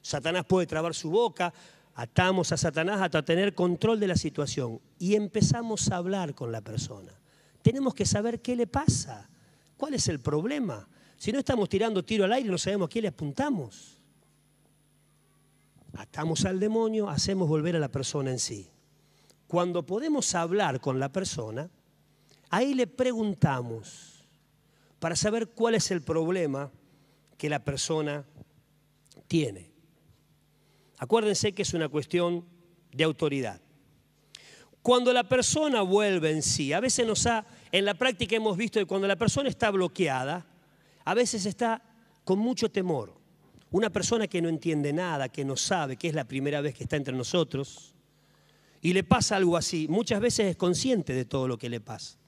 [0.02, 1.54] Satanás puede trabar su boca,
[1.94, 6.60] atamos a Satanás hasta tener control de la situación y empezamos a hablar con la
[6.60, 7.14] persona.
[7.66, 9.28] Tenemos que saber qué le pasa,
[9.76, 10.88] cuál es el problema.
[11.18, 13.96] Si no estamos tirando tiro al aire, no sabemos a qué le apuntamos
[15.98, 18.70] atamos al demonio, hacemos volver a la persona en sí.
[19.48, 21.70] Cuando podemos hablar con la persona,
[22.50, 24.28] ahí le preguntamos
[25.00, 26.72] para saber cuál es el problema
[27.38, 28.26] que la persona
[29.28, 29.72] tiene.
[30.98, 32.46] Acuérdense que es una cuestión
[32.92, 33.62] de autoridad.
[34.86, 38.80] Cuando la persona vuelve en sí, a veces nos ha, en la práctica hemos visto
[38.80, 40.46] que cuando la persona está bloqueada,
[41.04, 41.82] a veces está
[42.24, 43.12] con mucho temor
[43.72, 46.84] una persona que no entiende nada, que no sabe, que es la primera vez que
[46.84, 47.96] está entre nosotros,
[48.80, 52.20] y le pasa algo así, muchas veces es consciente de todo lo que le pasa.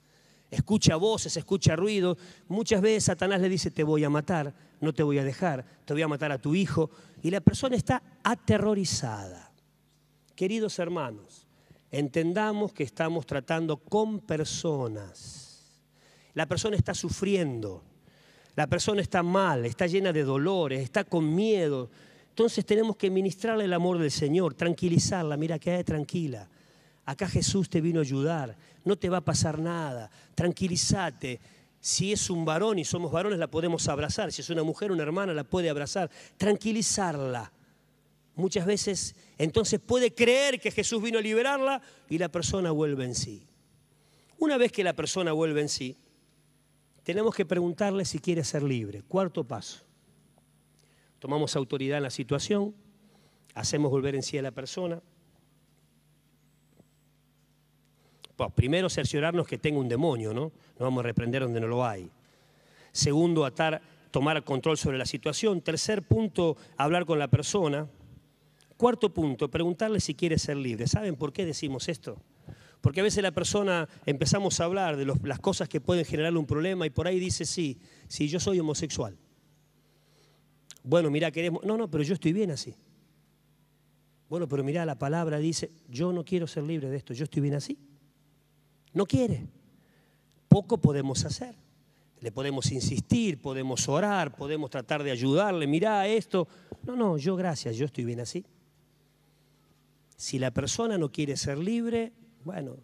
[0.49, 2.17] Escucha voces, escucha ruido.
[2.47, 5.93] Muchas veces Satanás le dice, te voy a matar, no te voy a dejar, te
[5.93, 6.89] voy a matar a tu hijo.
[7.21, 9.51] Y la persona está aterrorizada.
[10.35, 11.46] Queridos hermanos,
[11.91, 15.47] entendamos que estamos tratando con personas.
[16.33, 17.83] La persona está sufriendo.
[18.55, 21.89] La persona está mal, está llena de dolores, está con miedo.
[22.29, 25.37] Entonces tenemos que ministrarle el amor del Señor, tranquilizarla.
[25.37, 26.47] Mira, quédate tranquila.
[27.05, 28.57] Acá Jesús te vino a ayudar.
[28.83, 30.09] No te va a pasar nada.
[30.35, 31.39] Tranquilízate.
[31.79, 34.31] Si es un varón y somos varones, la podemos abrazar.
[34.31, 36.09] Si es una mujer, una hermana, la puede abrazar.
[36.37, 37.51] Tranquilizarla.
[38.37, 43.15] Muchas veces, entonces puede creer que Jesús vino a liberarla y la persona vuelve en
[43.15, 43.47] sí.
[44.37, 45.97] Una vez que la persona vuelve en sí,
[47.01, 49.01] tenemos que preguntarle si quiere ser libre.
[49.01, 49.83] Cuarto paso.
[51.17, 52.75] Tomamos autoridad en la situación,
[53.55, 55.01] hacemos volver en sí a la persona.
[58.35, 60.51] Pues primero, cerciorarnos que tenga un demonio, ¿no?
[60.77, 62.11] No vamos a reprender donde no lo hay.
[62.91, 63.81] Segundo, atar,
[64.11, 65.61] tomar control sobre la situación.
[65.61, 67.87] Tercer punto, hablar con la persona.
[68.77, 70.87] Cuarto punto, preguntarle si quiere ser libre.
[70.87, 72.21] ¿Saben por qué decimos esto?
[72.79, 76.45] Porque a veces la persona empezamos a hablar de las cosas que pueden generarle un
[76.45, 79.17] problema y por ahí dice, sí, sí, yo soy homosexual.
[80.83, 81.63] Bueno, mira, queremos...
[81.63, 82.75] No, no, pero yo estoy bien así.
[84.29, 87.41] Bueno, pero mira, la palabra dice, yo no quiero ser libre de esto, yo estoy
[87.41, 87.79] bien así.
[88.93, 89.47] No quiere.
[90.47, 91.55] Poco podemos hacer.
[92.19, 96.47] Le podemos insistir, podemos orar, podemos tratar de ayudarle, mirá esto.
[96.83, 98.45] No, no, yo gracias, yo estoy bien así.
[100.17, 102.11] Si la persona no quiere ser libre,
[102.43, 102.77] bueno,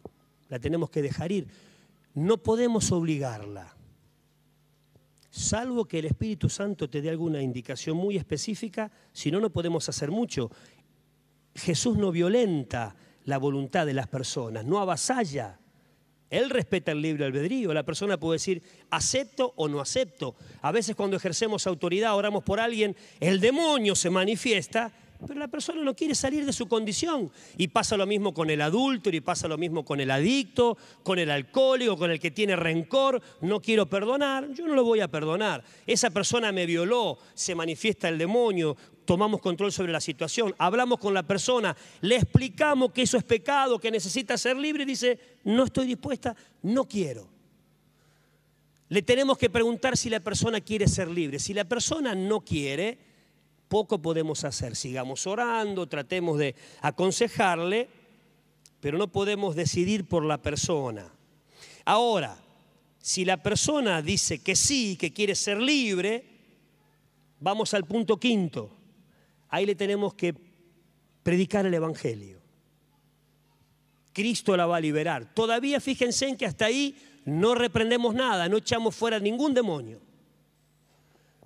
[0.50, 1.48] la tenemos que dejar ir.
[2.14, 3.76] No podemos obligarla,
[5.32, 9.90] salvo que el Espíritu Santo te dé alguna indicación muy específica, si no, no podemos
[9.90, 10.52] hacer mucho.
[11.56, 15.60] Jesús no violenta la voluntad de las personas, no avasalla.
[16.30, 17.74] Él respeta el libre albedrío.
[17.74, 18.62] La persona puede decir,
[18.92, 20.36] acepto o no acepto.
[20.62, 24.92] A veces cuando ejercemos autoridad, oramos por alguien, el demonio se manifiesta
[25.26, 27.32] pero la persona no quiere salir de su condición.
[27.58, 31.20] Y pasa lo mismo con el adulto, y pasa lo mismo con el adicto, con
[31.20, 33.22] el alcohólico, con el que tiene rencor.
[33.42, 35.64] No quiero perdonar, yo no lo voy a perdonar.
[35.88, 41.14] Esa persona me violó, se manifiesta el demonio, tomamos control sobre la situación, hablamos con
[41.14, 45.66] la persona, le explicamos que eso es pecado, que necesita ser libre y dice, no
[45.66, 47.34] estoy dispuesta, no quiero.
[48.90, 51.40] Le tenemos que preguntar si la persona quiere ser libre.
[51.40, 53.00] Si la persona no quiere,
[53.74, 54.76] poco podemos hacer.
[54.76, 57.90] Sigamos orando, tratemos de aconsejarle,
[58.80, 61.12] pero no podemos decidir por la persona.
[61.84, 62.38] Ahora,
[63.00, 66.24] si la persona dice que sí, que quiere ser libre,
[67.40, 68.70] vamos al punto quinto.
[69.50, 70.36] Ahí le tenemos que
[71.24, 72.40] predicar el Evangelio.
[74.14, 75.34] Cristo la va a liberar.
[75.34, 76.96] Todavía fíjense en que hasta ahí
[77.26, 80.13] no reprendemos nada, no echamos fuera ningún demonio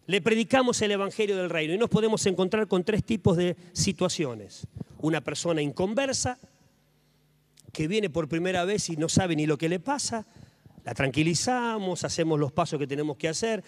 [0.08, 4.66] le predicamos el Evangelio del Reino y nos podemos encontrar con tres tipos de situaciones.
[5.00, 6.40] Una persona inconversa,
[7.74, 10.26] que viene por primera vez y no sabe ni lo que le pasa,
[10.86, 13.64] la tranquilizamos, hacemos los pasos que tenemos que hacer,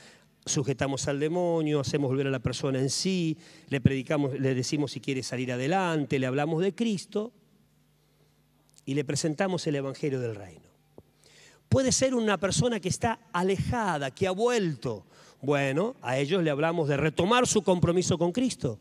[0.46, 3.38] sujetamos al demonio, hacemos volver a la persona en sí,
[3.68, 7.34] le predicamos, le decimos si quiere salir adelante, le hablamos de Cristo
[8.86, 10.70] y le presentamos el Evangelio del Reino.
[11.68, 15.06] Puede ser una persona que está alejada, que ha vuelto,
[15.42, 18.80] bueno, a ellos le hablamos de retomar su compromiso con Cristo.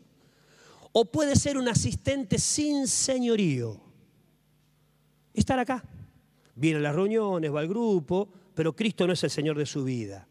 [0.91, 3.79] O puede ser un asistente sin señorío.
[5.33, 5.83] Estar acá.
[6.55, 9.83] Viene a las reuniones, va al grupo, pero Cristo no es el Señor de su
[9.83, 10.27] vida.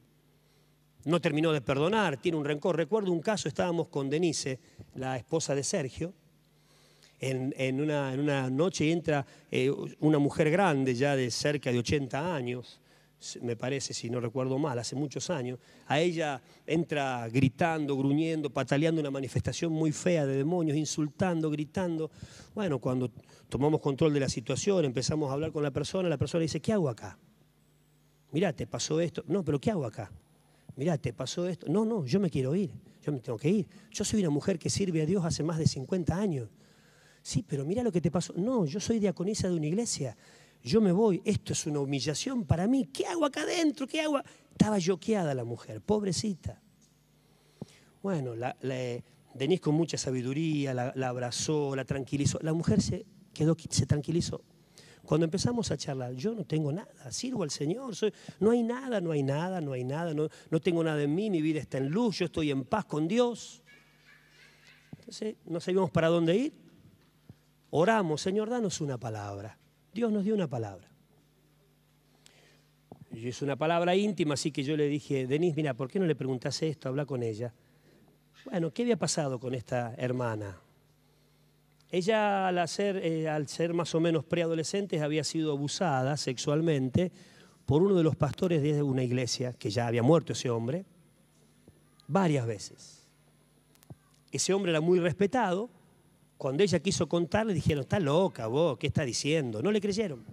[1.05, 2.77] No terminó de perdonar, tiene un rencor.
[2.77, 4.59] Recuerdo un caso, estábamos con Denise,
[4.95, 6.13] la esposa de Sergio,
[7.21, 12.81] en, una, noche entra eh, una mujer grande, ya de cerca de 80 años,
[13.43, 19.01] me parece, si no recuerdo mal, hace muchos años, a ella entra gritando, gruñendo, pataleando
[19.01, 22.11] una manifestación muy fea de demonios, insultando, gritando.
[22.55, 23.11] Bueno, cuando
[23.49, 26.73] tomamos control de la situación, empezamos a hablar con la persona, la persona dice, ¿qué
[26.73, 27.19] hago acá?
[28.31, 29.25] Mirá, te pasó esto.
[29.27, 30.13] No, pero ¿qué hago acá?
[30.77, 31.67] Mirá, te pasó esto.
[31.69, 32.71] No, no, yo me quiero ir,
[33.03, 33.69] yo me tengo que ir.
[33.91, 36.49] Yo soy una mujer que sirve a Dios hace más de 50 años.
[37.21, 38.33] Sí, pero mira lo que te pasó.
[38.37, 40.17] No, yo soy diaconisa de una iglesia
[40.63, 43.87] yo me voy, esto es una humillación para mí, ¿qué hago acá adentro?
[43.87, 44.21] ¿Qué hago?
[44.51, 46.61] Estaba yoqueada la mujer, pobrecita.
[48.03, 48.57] Bueno, la,
[49.35, 52.39] Denise con mucha sabiduría la, abrazó, la tranquilizó.
[52.43, 54.43] La mujer se quedó, se tranquilizó.
[55.05, 57.95] Cuando empezamos a charlar, yo no tengo nada, sirvo al Señor,
[58.41, 61.31] no hay nada, no hay nada, no hay nada, no, no tengo nada en mí,
[61.31, 63.63] mi vida está en luz, yo estoy en paz con Dios.
[64.99, 66.53] Entonces, no sabíamos para dónde ir.
[67.71, 69.59] Oramos, Señor, danos una palabra.
[69.93, 70.89] Dios nos dio una palabra.
[73.11, 76.07] Y es una palabra íntima, así que yo le dije, Denise, mira, ¿por qué no
[76.07, 76.89] le preguntas esto?
[76.89, 77.53] Habla con ella.
[78.45, 80.61] Bueno, ¿qué había pasado con esta hermana?
[81.91, 87.11] Ella al eh, al ser más o menos preadolescente había sido abusada sexualmente
[87.65, 90.85] por uno de los pastores de una iglesia, que ya había muerto ese hombre,
[92.07, 93.07] varias veces.
[94.31, 95.71] Ese hombre era muy respetado,
[96.39, 99.61] cuando ella quiso contar, le dijeron, está loca vos, ¿qué está diciendo?
[99.61, 100.25] No le creyeron.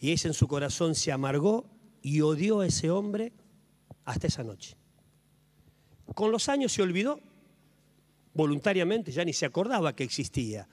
[0.00, 1.64] Y ella en su corazón se amargó
[2.02, 3.32] y odió a ese hombre
[4.04, 4.76] hasta esa noche.
[6.16, 7.20] Con los años se olvidó,
[8.34, 10.68] voluntariamente, ya ni se acordaba que existía.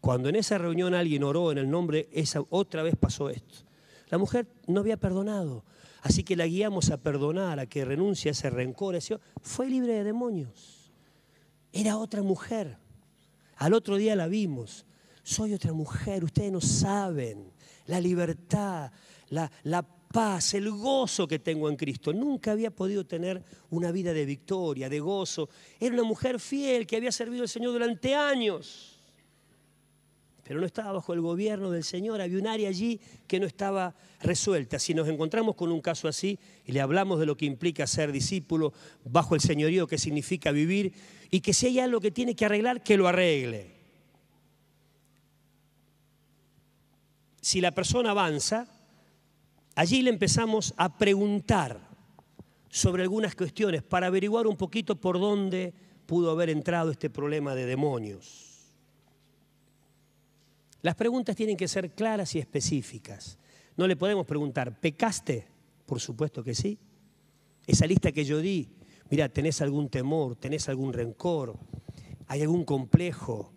[0.00, 3.64] Cuando en esa reunión alguien oró en el nombre, esa otra vez pasó esto.
[4.08, 5.64] La mujer no había perdonado,
[6.02, 8.98] así que la guiamos a perdonar, a que renuncie a ese rencor.
[9.40, 10.92] Fue libre de demonios.
[11.72, 12.83] Era otra mujer.
[13.56, 14.86] Al otro día la vimos.
[15.22, 17.52] Soy otra mujer, ustedes no saben
[17.86, 18.90] la libertad,
[19.30, 22.12] la, la paz, el gozo que tengo en Cristo.
[22.12, 25.48] Nunca había podido tener una vida de victoria, de gozo.
[25.80, 28.93] Era una mujer fiel que había servido al Señor durante años
[30.44, 33.94] pero no estaba bajo el gobierno del Señor, había un área allí que no estaba
[34.20, 34.78] resuelta.
[34.78, 38.12] Si nos encontramos con un caso así y le hablamos de lo que implica ser
[38.12, 38.72] discípulo
[39.04, 40.92] bajo el señorío, que significa vivir,
[41.30, 43.74] y que si hay algo que tiene que arreglar, que lo arregle.
[47.40, 48.68] Si la persona avanza,
[49.74, 51.94] allí le empezamos a preguntar,
[52.74, 55.72] sobre algunas cuestiones para averiguar un poquito por dónde
[56.06, 58.53] pudo haber entrado este problema de demonios.
[60.84, 63.38] Las preguntas tienen que ser claras y específicas.
[63.74, 65.48] No le podemos preguntar, ¿pecaste?
[65.86, 66.78] Por supuesto que sí.
[67.66, 68.68] Esa lista que yo di,
[69.08, 71.58] mira, tenés algún temor, tenés algún rencor,
[72.26, 73.50] hay algún complejo,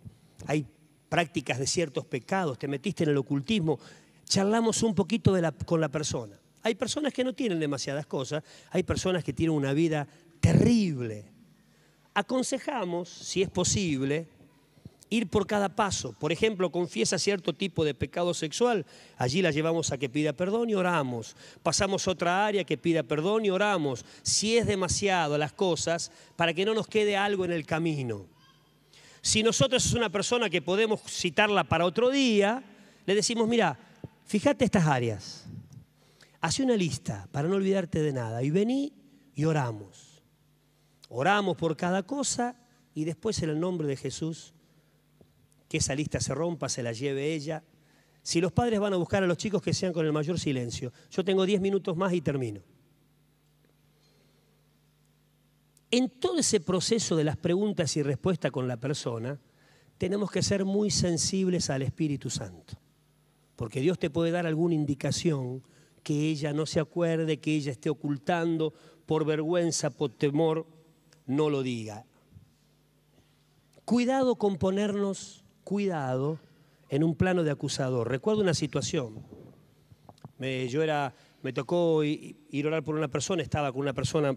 [0.46, 0.66] hay
[1.10, 3.78] prácticas de ciertos pecados, te metiste en el ocultismo,
[4.24, 6.40] charlamos un poquito con la persona.
[6.62, 10.08] Hay personas que no tienen demasiadas cosas, hay personas que tienen una vida
[10.40, 11.30] terrible.
[12.14, 14.28] Aconsejamos, si es posible,
[15.10, 16.12] ir por cada paso.
[16.12, 18.86] Por ejemplo, confiesa cierto tipo de pecado sexual,
[19.16, 21.36] allí la llevamos a que pida perdón y oramos.
[21.62, 24.04] Pasamos a otra área que pida perdón y oramos.
[24.22, 28.26] Si es demasiado las cosas, para que no nos quede algo en el camino.
[29.20, 32.62] Si nosotros es una persona que podemos citarla para otro día,
[33.04, 33.78] le decimos, mira,
[34.24, 35.46] fíjate estas áreas,
[36.40, 38.92] hace una lista para no olvidarte de nada y vení
[39.34, 40.22] y oramos.
[41.08, 42.56] Oramos por cada cosa
[42.94, 44.54] y después en el nombre de Jesús,
[45.68, 47.62] que esa lista se rompa, se la lleve ella.
[48.22, 50.92] Si los padres van a buscar a los chicos que sean con el mayor silencio,
[51.10, 52.62] yo tengo 10 minutos más y termino.
[55.90, 59.38] En todo ese proceso de las preguntas y respuestas con la persona,
[59.96, 62.74] tenemos que ser muy sensibles al Espíritu Santo.
[63.56, 65.62] Porque Dios te puede dar alguna indicación
[66.02, 68.72] que ella no se acuerde, que ella esté ocultando
[69.06, 70.66] por vergüenza, por temor,
[71.26, 72.04] no lo diga.
[73.84, 76.38] Cuidado con ponernos, cuidado,
[76.88, 78.08] en un plano de acusador.
[78.08, 79.22] Recuerdo una situación.
[80.38, 84.34] Me, yo era, me tocó ir a orar por una persona, estaba con una persona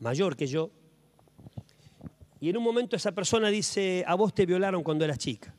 [0.00, 0.72] mayor que yo,
[2.40, 5.54] y en un momento esa persona dice, a vos te violaron cuando eras chica.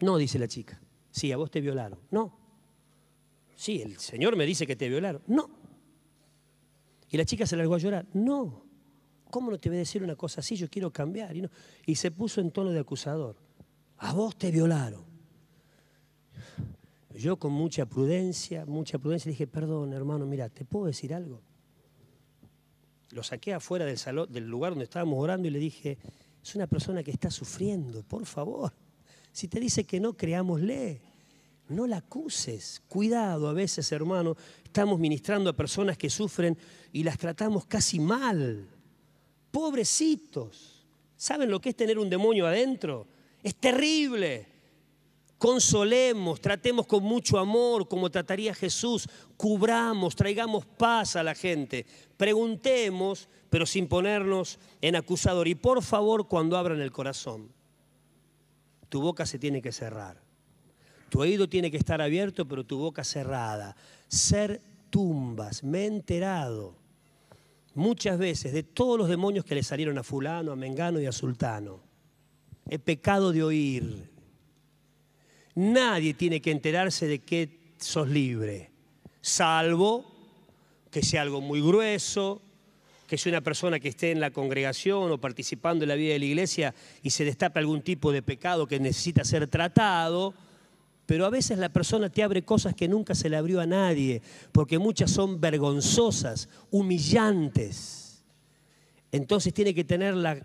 [0.00, 0.80] No, dice la chica.
[1.10, 1.98] Sí, a vos te violaron.
[2.10, 2.38] No.
[3.54, 5.20] Sí, el Señor me dice que te violaron.
[5.26, 5.50] No.
[7.10, 8.06] Y la chica se largó a llorar.
[8.14, 8.64] No.
[9.30, 10.56] ¿Cómo no te voy a decir una cosa así?
[10.56, 11.36] Yo quiero cambiar.
[11.36, 11.48] Y,
[11.86, 13.36] y se puso en tono de acusador.
[13.98, 15.08] A vos te violaron.
[17.14, 21.42] Yo con mucha prudencia, mucha prudencia dije, perdón hermano, mira, ¿te puedo decir algo?
[23.10, 25.98] Lo saqué afuera del, salón, del lugar donde estábamos orando y le dije,
[26.40, 28.72] es una persona que está sufriendo, por favor.
[29.32, 31.00] Si te dice que no, creámosle.
[31.68, 32.82] No la acuses.
[32.88, 36.56] Cuidado, a veces, hermano, estamos ministrando a personas que sufren
[36.92, 38.68] y las tratamos casi mal.
[39.50, 40.86] Pobrecitos.
[41.16, 43.06] ¿Saben lo que es tener un demonio adentro?
[43.42, 44.58] Es terrible
[45.38, 51.86] consolemos, tratemos con mucho amor como trataría Jesús, cubramos, traigamos paz a la gente,
[52.16, 55.48] preguntemos, pero sin ponernos en acusador.
[55.48, 57.48] Y por favor, cuando abran el corazón,
[58.88, 60.20] tu boca se tiene que cerrar.
[61.08, 63.74] Tu oído tiene que estar abierto, pero tu boca cerrada.
[64.08, 65.62] Ser tumbas.
[65.62, 66.74] Me he enterado
[67.78, 71.12] muchas veces de todos los demonios que le salieron a fulano, a mengano y a
[71.12, 71.80] sultano.
[72.68, 74.10] He pecado de oír,
[75.58, 78.70] Nadie tiene que enterarse de que sos libre,
[79.20, 80.04] salvo
[80.88, 82.40] que sea algo muy grueso,
[83.08, 86.20] que sea una persona que esté en la congregación o participando en la vida de
[86.20, 90.32] la iglesia y se destape algún tipo de pecado que necesita ser tratado,
[91.08, 94.20] pero a veces la persona te abre cosas que nunca se le abrió a nadie,
[94.52, 98.22] porque muchas son vergonzosas, humillantes.
[99.10, 100.38] Entonces tiene que tener la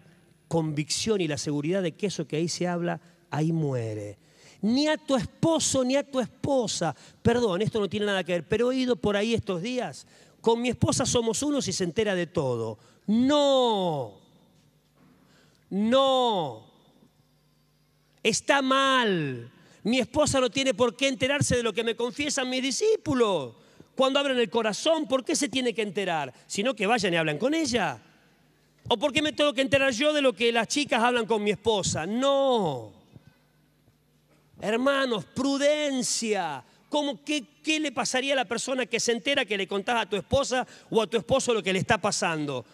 [0.48, 4.18] convicción y la seguridad de que eso que ahí se habla, ahí muere
[4.62, 6.96] ni a tu esposo ni a tu esposa.
[7.22, 10.08] Perdón, esto no tiene nada que ver, pero he ido por ahí estos días.
[10.40, 12.78] Con mi esposa somos unos y se entera de todo.
[13.06, 14.14] No,
[15.70, 16.66] no,
[18.24, 19.52] está mal.
[19.84, 23.56] Mi esposa no tiene por qué enterarse de lo que me confiesan mis discípulos.
[23.96, 26.34] Cuando abren el corazón, ¿por qué se tiene que enterar?
[26.48, 28.02] Sino que vayan y hablan con ella.
[28.88, 31.44] ¿O por qué me tengo que enterar yo de lo que las chicas hablan con
[31.44, 32.06] mi esposa?
[32.06, 32.92] No.
[34.62, 36.64] Hermanos, prudencia.
[36.90, 40.10] ¿Cómo, qué, ¿Qué le pasaría a la persona que se entera que le contás a
[40.10, 42.66] tu esposa o a tu esposo lo que le está pasando?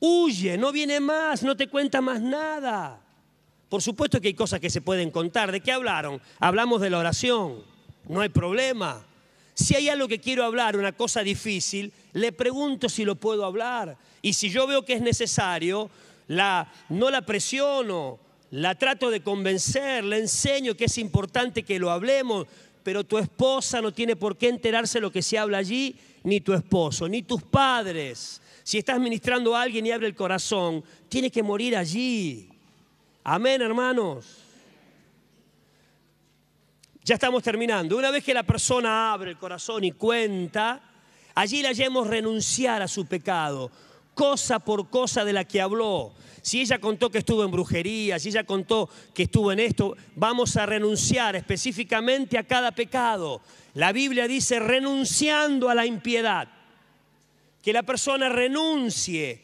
[0.00, 3.00] Huye, no viene más, no te cuenta más nada.
[3.68, 5.52] Por supuesto que hay cosas que se pueden contar.
[5.52, 6.20] ¿De qué hablaron?
[6.38, 7.62] Hablamos de la oración.
[8.08, 9.04] No hay problema.
[9.54, 13.96] Si hay algo que quiero hablar, una cosa difícil, le pregunto si lo puedo hablar.
[14.22, 15.90] Y si yo veo que es necesario,
[16.28, 18.18] no la presiono,
[18.52, 22.46] la trato de convencer, le enseño que es importante que lo hablemos,
[22.82, 26.54] pero tu esposa no tiene por qué enterarse lo que se habla allí, ni tu
[26.54, 28.40] esposo, ni tus padres.
[28.62, 32.47] Si estás ministrando a alguien y abre el corazón, tiene que morir allí.
[33.30, 34.26] Amén, hermanos.
[37.04, 37.96] Ya estamos terminando.
[37.96, 40.88] Una vez que la persona abre el corazón y cuenta,
[41.38, 43.70] Allí le hallemos renunciar a su pecado,
[44.12, 46.12] cosa por cosa de la que habló.
[46.42, 50.56] Si ella contó que estuvo en brujería, si ella contó que estuvo en esto, vamos
[50.56, 53.40] a renunciar específicamente a cada pecado.
[53.74, 56.48] La Biblia dice renunciando a la impiedad.
[57.62, 59.40] Que la persona renuncie.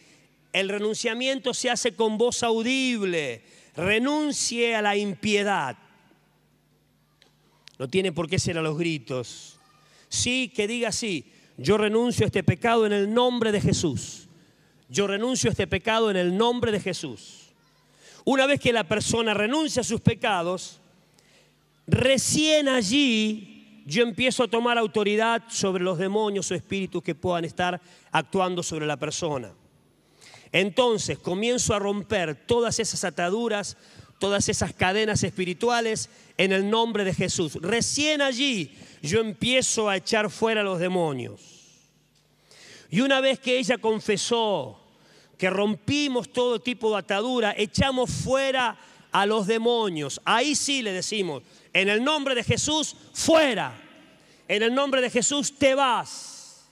[0.53, 3.45] El renunciamiento se hace con voz audible.
[3.77, 5.77] Renuncie a la impiedad.
[7.79, 9.59] No tiene por qué ser a los gritos.
[10.09, 11.25] Sí, que diga así,
[11.57, 14.29] yo renuncio a este pecado en el nombre de Jesús.
[14.89, 17.53] Yo renuncio a este pecado en el nombre de Jesús.
[18.25, 20.81] Una vez que la persona renuncia a sus pecados,
[21.87, 27.81] recién allí yo empiezo a tomar autoridad sobre los demonios o espíritus que puedan estar
[28.11, 29.53] actuando sobre la persona.
[30.55, 33.77] Entonces comienzo a romper todas esas ataduras,
[34.21, 37.59] todas esas cadenas espirituales en el nombre de Jesús.
[37.61, 41.41] Recién allí yo empiezo a echar fuera a los demonios.
[42.89, 44.79] Y una vez que ella confesó
[45.37, 48.79] que rompimos todo tipo de atadura, echamos fuera
[49.11, 50.21] a los demonios.
[50.25, 51.43] Ahí sí le decimos,
[51.73, 53.77] en el nombre de Jesús, fuera.
[54.47, 56.63] En el nombre de Jesús te vas.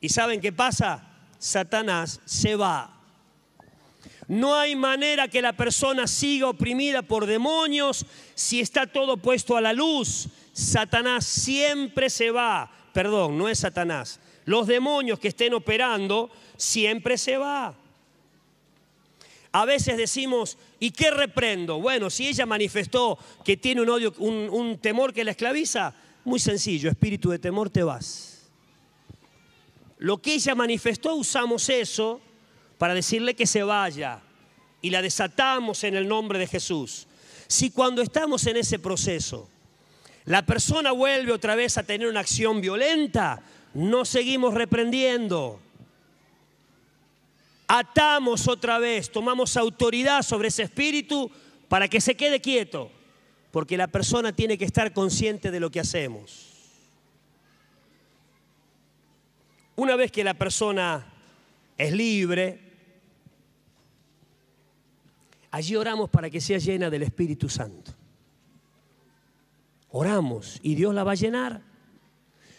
[0.00, 1.13] ¿Y saben qué pasa?
[1.44, 2.90] Satanás se va.
[4.28, 9.60] No hay manera que la persona siga oprimida por demonios si está todo puesto a
[9.60, 10.28] la luz.
[10.54, 12.72] Satanás siempre se va.
[12.94, 14.20] Perdón, no es Satanás.
[14.46, 17.74] Los demonios que estén operando siempre se va.
[19.52, 21.78] A veces decimos, ¿y qué reprendo?
[21.78, 25.92] Bueno, si ella manifestó que tiene un odio, un, un temor que la esclaviza,
[26.24, 28.33] muy sencillo, espíritu de temor te vas
[30.04, 32.20] lo que ella manifestó, usamos eso
[32.76, 34.20] para decirle que se vaya
[34.82, 37.06] y la desatamos en el nombre de Jesús.
[37.46, 39.48] Si cuando estamos en ese proceso,
[40.26, 43.40] la persona vuelve otra vez a tener una acción violenta,
[43.72, 45.58] no seguimos reprendiendo.
[47.66, 51.30] Atamos otra vez, tomamos autoridad sobre ese espíritu
[51.66, 52.92] para que se quede quieto,
[53.50, 56.53] porque la persona tiene que estar consciente de lo que hacemos.
[59.76, 61.04] Una vez que la persona
[61.76, 62.60] es libre,
[65.50, 67.92] allí oramos para que sea llena del Espíritu Santo.
[69.90, 71.62] Oramos y Dios la va a llenar.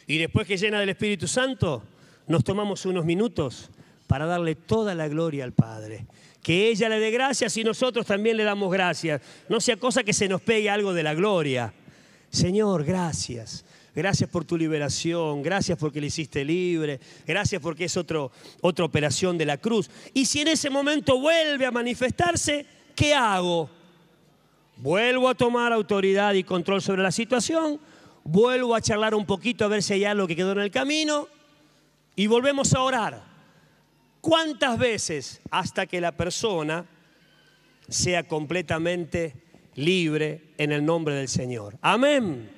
[0.08, 1.84] Y después que llena del Espíritu Santo,
[2.28, 3.70] nos tomamos unos minutos
[4.08, 6.06] para darle toda la gloria al Padre.
[6.42, 9.22] Que ella le dé gracias y nosotros también le damos gracias.
[9.50, 11.74] No sea cosa que se nos pegue algo de la gloria.
[12.30, 13.66] Señor, gracias.
[13.96, 18.30] Gracias por tu liberación, gracias porque le hiciste libre, gracias porque es otro,
[18.60, 19.90] otra operación de la cruz.
[20.14, 23.70] Y si en ese momento vuelve a manifestarse, ¿qué hago?
[24.76, 27.80] Vuelvo a tomar autoridad y control sobre la situación,
[28.26, 31.30] vuelvo a charlar un poquito a ver si hay algo que quedó en el camino
[32.18, 33.24] y volvemos a orar.
[34.20, 36.86] ¿Cuántas veces hasta que la persona
[37.88, 39.36] sea completamente
[39.76, 41.78] libre en el nombre del Señor?
[41.82, 42.55] Amén.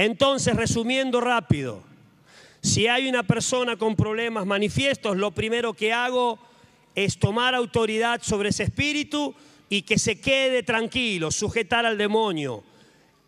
[0.00, 1.82] Entonces, resumiendo rápido,
[2.62, 6.38] si hay una persona con problemas manifiestos, lo primero que hago
[6.94, 9.34] es tomar autoridad sobre ese espíritu
[9.68, 12.64] y que se quede tranquilo, sujetar al demonio.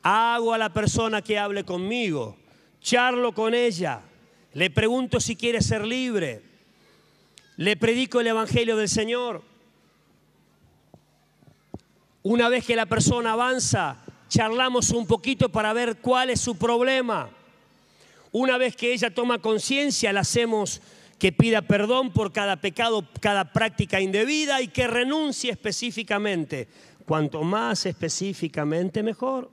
[0.02, 2.38] Hago a la persona que hable conmigo,
[2.80, 4.00] charlo con ella,
[4.54, 6.40] le pregunto si quiere ser libre,
[7.58, 9.42] le predico el Evangelio del Señor.
[12.22, 14.01] Una vez que la persona avanza,
[14.32, 17.28] charlamos un poquito para ver cuál es su problema.
[18.32, 20.80] Una vez que ella toma conciencia, la hacemos
[21.18, 26.66] que pida perdón por cada pecado, cada práctica indebida y que renuncie específicamente.
[27.06, 29.50] Cuanto más específicamente, mejor.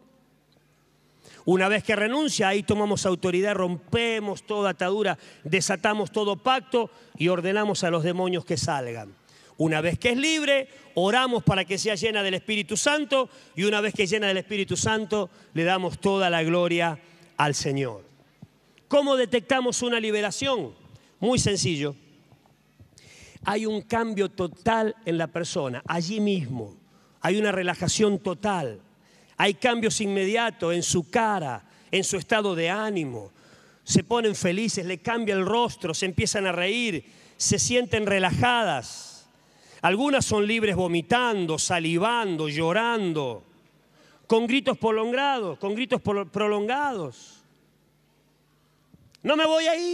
[1.43, 7.83] Una vez que renuncia, ahí tomamos autoridad, rompemos toda atadura, desatamos todo pacto y ordenamos
[7.83, 9.18] a los demonios que salgan.
[9.59, 13.81] Una vez que es libre, oramos para que sea llena del Espíritu Santo y una
[13.81, 16.97] vez que es llena del Espíritu Santo, le damos toda la gloria
[17.35, 18.05] al Señor.
[18.87, 20.73] ¿Cómo detectamos una liberación?
[21.19, 21.93] Muy sencillo.
[23.43, 26.77] Hay un cambio total en la persona, allí mismo.
[27.19, 28.79] Hay una relajación total.
[29.35, 33.33] Hay cambios inmediatos en su cara, en su estado de ánimo.
[33.83, 37.03] Se ponen felices, le cambia el rostro, se empiezan a reír,
[37.35, 39.08] se sienten relajadas
[39.81, 43.43] algunas son libres vomitando, salivando, llorando,
[44.27, 47.39] con gritos prolongados, con gritos prolongados.
[49.23, 49.89] No me voy a ir.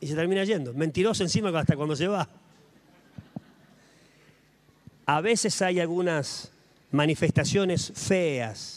[0.00, 0.72] Y se termina yendo.
[0.72, 2.28] Mentiroso encima hasta cuando se va.
[5.06, 6.52] A veces hay algunas
[6.92, 8.76] manifestaciones feas,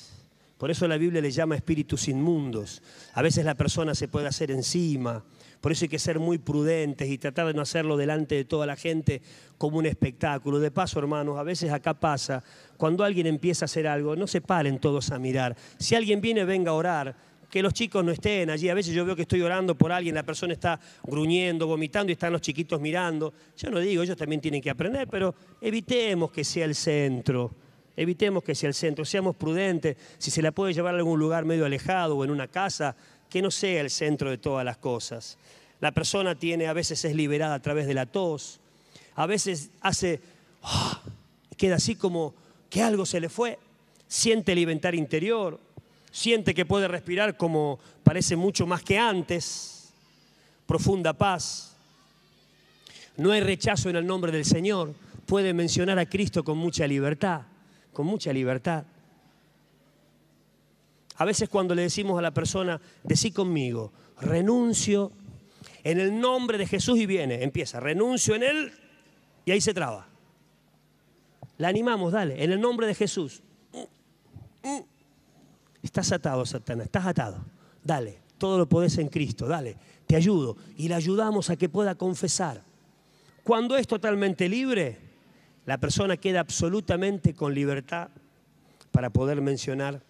[0.58, 2.82] Por eso la Biblia le llama espíritus inmundos.
[3.14, 5.22] A veces la persona se puede hacer encima.
[5.64, 8.66] Por eso hay que ser muy prudentes y tratar de no hacerlo delante de toda
[8.66, 9.22] la gente
[9.58, 10.60] como un espectáculo.
[10.60, 12.44] De paso, hermanos, a veces acá pasa,
[12.76, 15.56] cuando alguien empieza a hacer algo, no se paren todos a mirar.
[15.80, 17.16] Si alguien viene, venga a orar
[17.50, 18.68] que los chicos no estén allí.
[18.68, 22.14] A veces yo veo que estoy orando por alguien, la persona está gruñendo, vomitando y
[22.14, 23.34] están los chiquitos mirando.
[23.56, 27.56] Yo no digo, ellos también tienen que aprender, pero evitemos que sea el centro.
[27.96, 29.98] Evitemos que sea el centro, seamos prudentes.
[30.18, 32.96] Si se la puede llevar a algún lugar medio alejado o en una casa,
[33.34, 35.40] que no sea el centro de todas las cosas.
[35.80, 38.60] La persona tiene, a veces es liberada a través de la tos,
[39.16, 40.22] a veces hace,
[40.62, 41.02] ¡ah!
[41.58, 42.36] queda así como
[42.70, 43.58] que algo se le fue,
[44.08, 44.60] siente el
[44.94, 45.60] interior,
[46.12, 49.92] siente que puede respirar como parece mucho más que antes,
[50.68, 51.76] profunda paz.
[53.18, 54.94] No hay rechazo en el nombre del Señor,
[55.26, 57.42] puede mencionar a Cristo con mucha libertad,
[57.94, 58.84] con mucha libertad.
[61.18, 65.12] A veces cuando le decimos a la persona, decí conmigo, renuncio
[65.84, 68.72] en el nombre de Jesús y viene, empieza, renuncio en Él
[69.46, 70.08] y ahí se traba.
[71.58, 73.42] La animamos, dale, en el nombre de Jesús.
[75.82, 77.46] Estás atado, Satanás, estás atado.
[77.84, 79.78] Dale, todo lo podés en Cristo, dale,
[80.08, 80.58] te ayudo.
[80.78, 82.64] Y le ayudamos a que pueda confesar.
[83.44, 84.98] Cuando es totalmente libre,
[85.66, 88.10] la persona queda absolutamente con libertad
[88.92, 90.02] para poder mencionar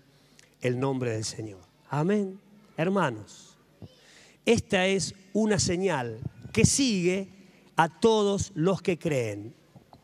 [0.63, 1.61] el nombre del Señor.
[1.89, 2.39] Amén.
[2.75, 3.55] Hermanos,
[4.45, 6.19] esta es una señal
[6.51, 7.29] que sigue
[7.75, 9.53] a todos los que creen.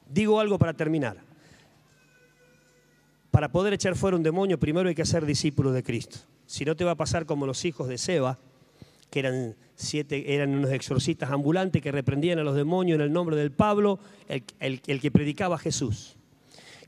[0.08, 1.30] Digo algo para terminar
[3.32, 6.20] para poder echar fuera un demonio, primero hay que ser discípulo de Cristo.
[6.46, 8.40] Si no te va a pasar como los hijos de Seba,
[9.10, 13.36] que eran, siete, eran unos exorcistas ambulantes que reprendían a los demonios en el nombre
[13.36, 16.16] del Pablo, el, el que predicaba a Jesús.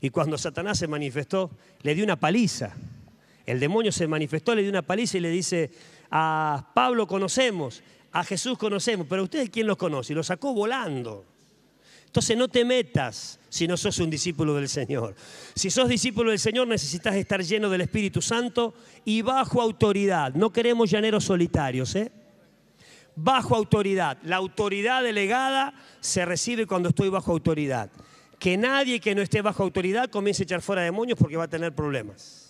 [0.00, 1.50] Y cuando Satanás se manifestó,
[1.82, 2.74] le dio una paliza.
[3.46, 5.70] El demonio se manifestó, le dio una paliza y le dice,
[6.10, 7.82] a Pablo conocemos,
[8.12, 10.12] a Jesús conocemos, pero ustedes quién los conoce?
[10.12, 11.24] Y lo sacó volando.
[12.12, 15.14] Entonces no te metas si no sos un discípulo del Señor.
[15.54, 18.74] Si sos discípulo del Señor necesitas estar lleno del Espíritu Santo
[19.06, 20.34] y bajo autoridad.
[20.34, 22.12] No queremos llaneros solitarios, ¿eh?
[23.16, 24.18] Bajo autoridad.
[24.24, 27.90] La autoridad delegada se recibe cuando estoy bajo autoridad.
[28.38, 31.48] Que nadie que no esté bajo autoridad comience a echar fuera demonios porque va a
[31.48, 32.41] tener problemas.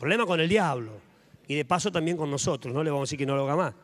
[0.00, 0.98] Problema con el diablo.
[1.46, 3.56] Y de paso también con nosotros, no le vamos a decir que no lo haga
[3.56, 3.74] más.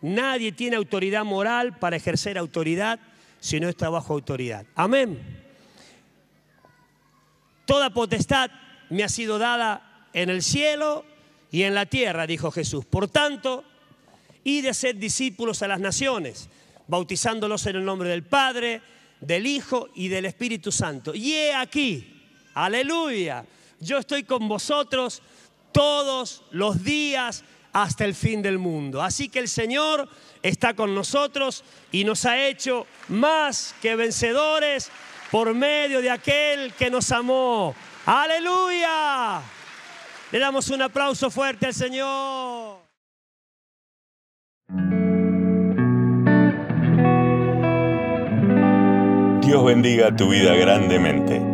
[0.00, 2.98] Nadie tiene autoridad moral para ejercer autoridad
[3.38, 4.64] si no está bajo autoridad.
[4.74, 5.20] Amén.
[7.66, 8.50] Toda potestad
[8.88, 11.04] me ha sido dada en el cielo
[11.50, 12.86] y en la tierra, dijo Jesús.
[12.86, 13.62] Por tanto,
[14.42, 16.48] y de ser discípulos a las naciones,
[16.86, 18.80] bautizándolos en el nombre del Padre,
[19.20, 21.14] del Hijo y del Espíritu Santo.
[21.14, 22.22] Y he aquí,
[22.54, 23.44] aleluya,
[23.80, 25.22] yo estoy con vosotros
[25.72, 29.02] todos los días hasta el fin del mundo.
[29.02, 30.08] Así que el Señor
[30.42, 34.90] está con nosotros y nos ha hecho más que vencedores
[35.30, 37.74] por medio de aquel que nos amó.
[38.06, 39.42] Aleluya.
[40.30, 42.78] Le damos un aplauso fuerte al Señor.
[49.40, 51.53] Dios bendiga tu vida grandemente.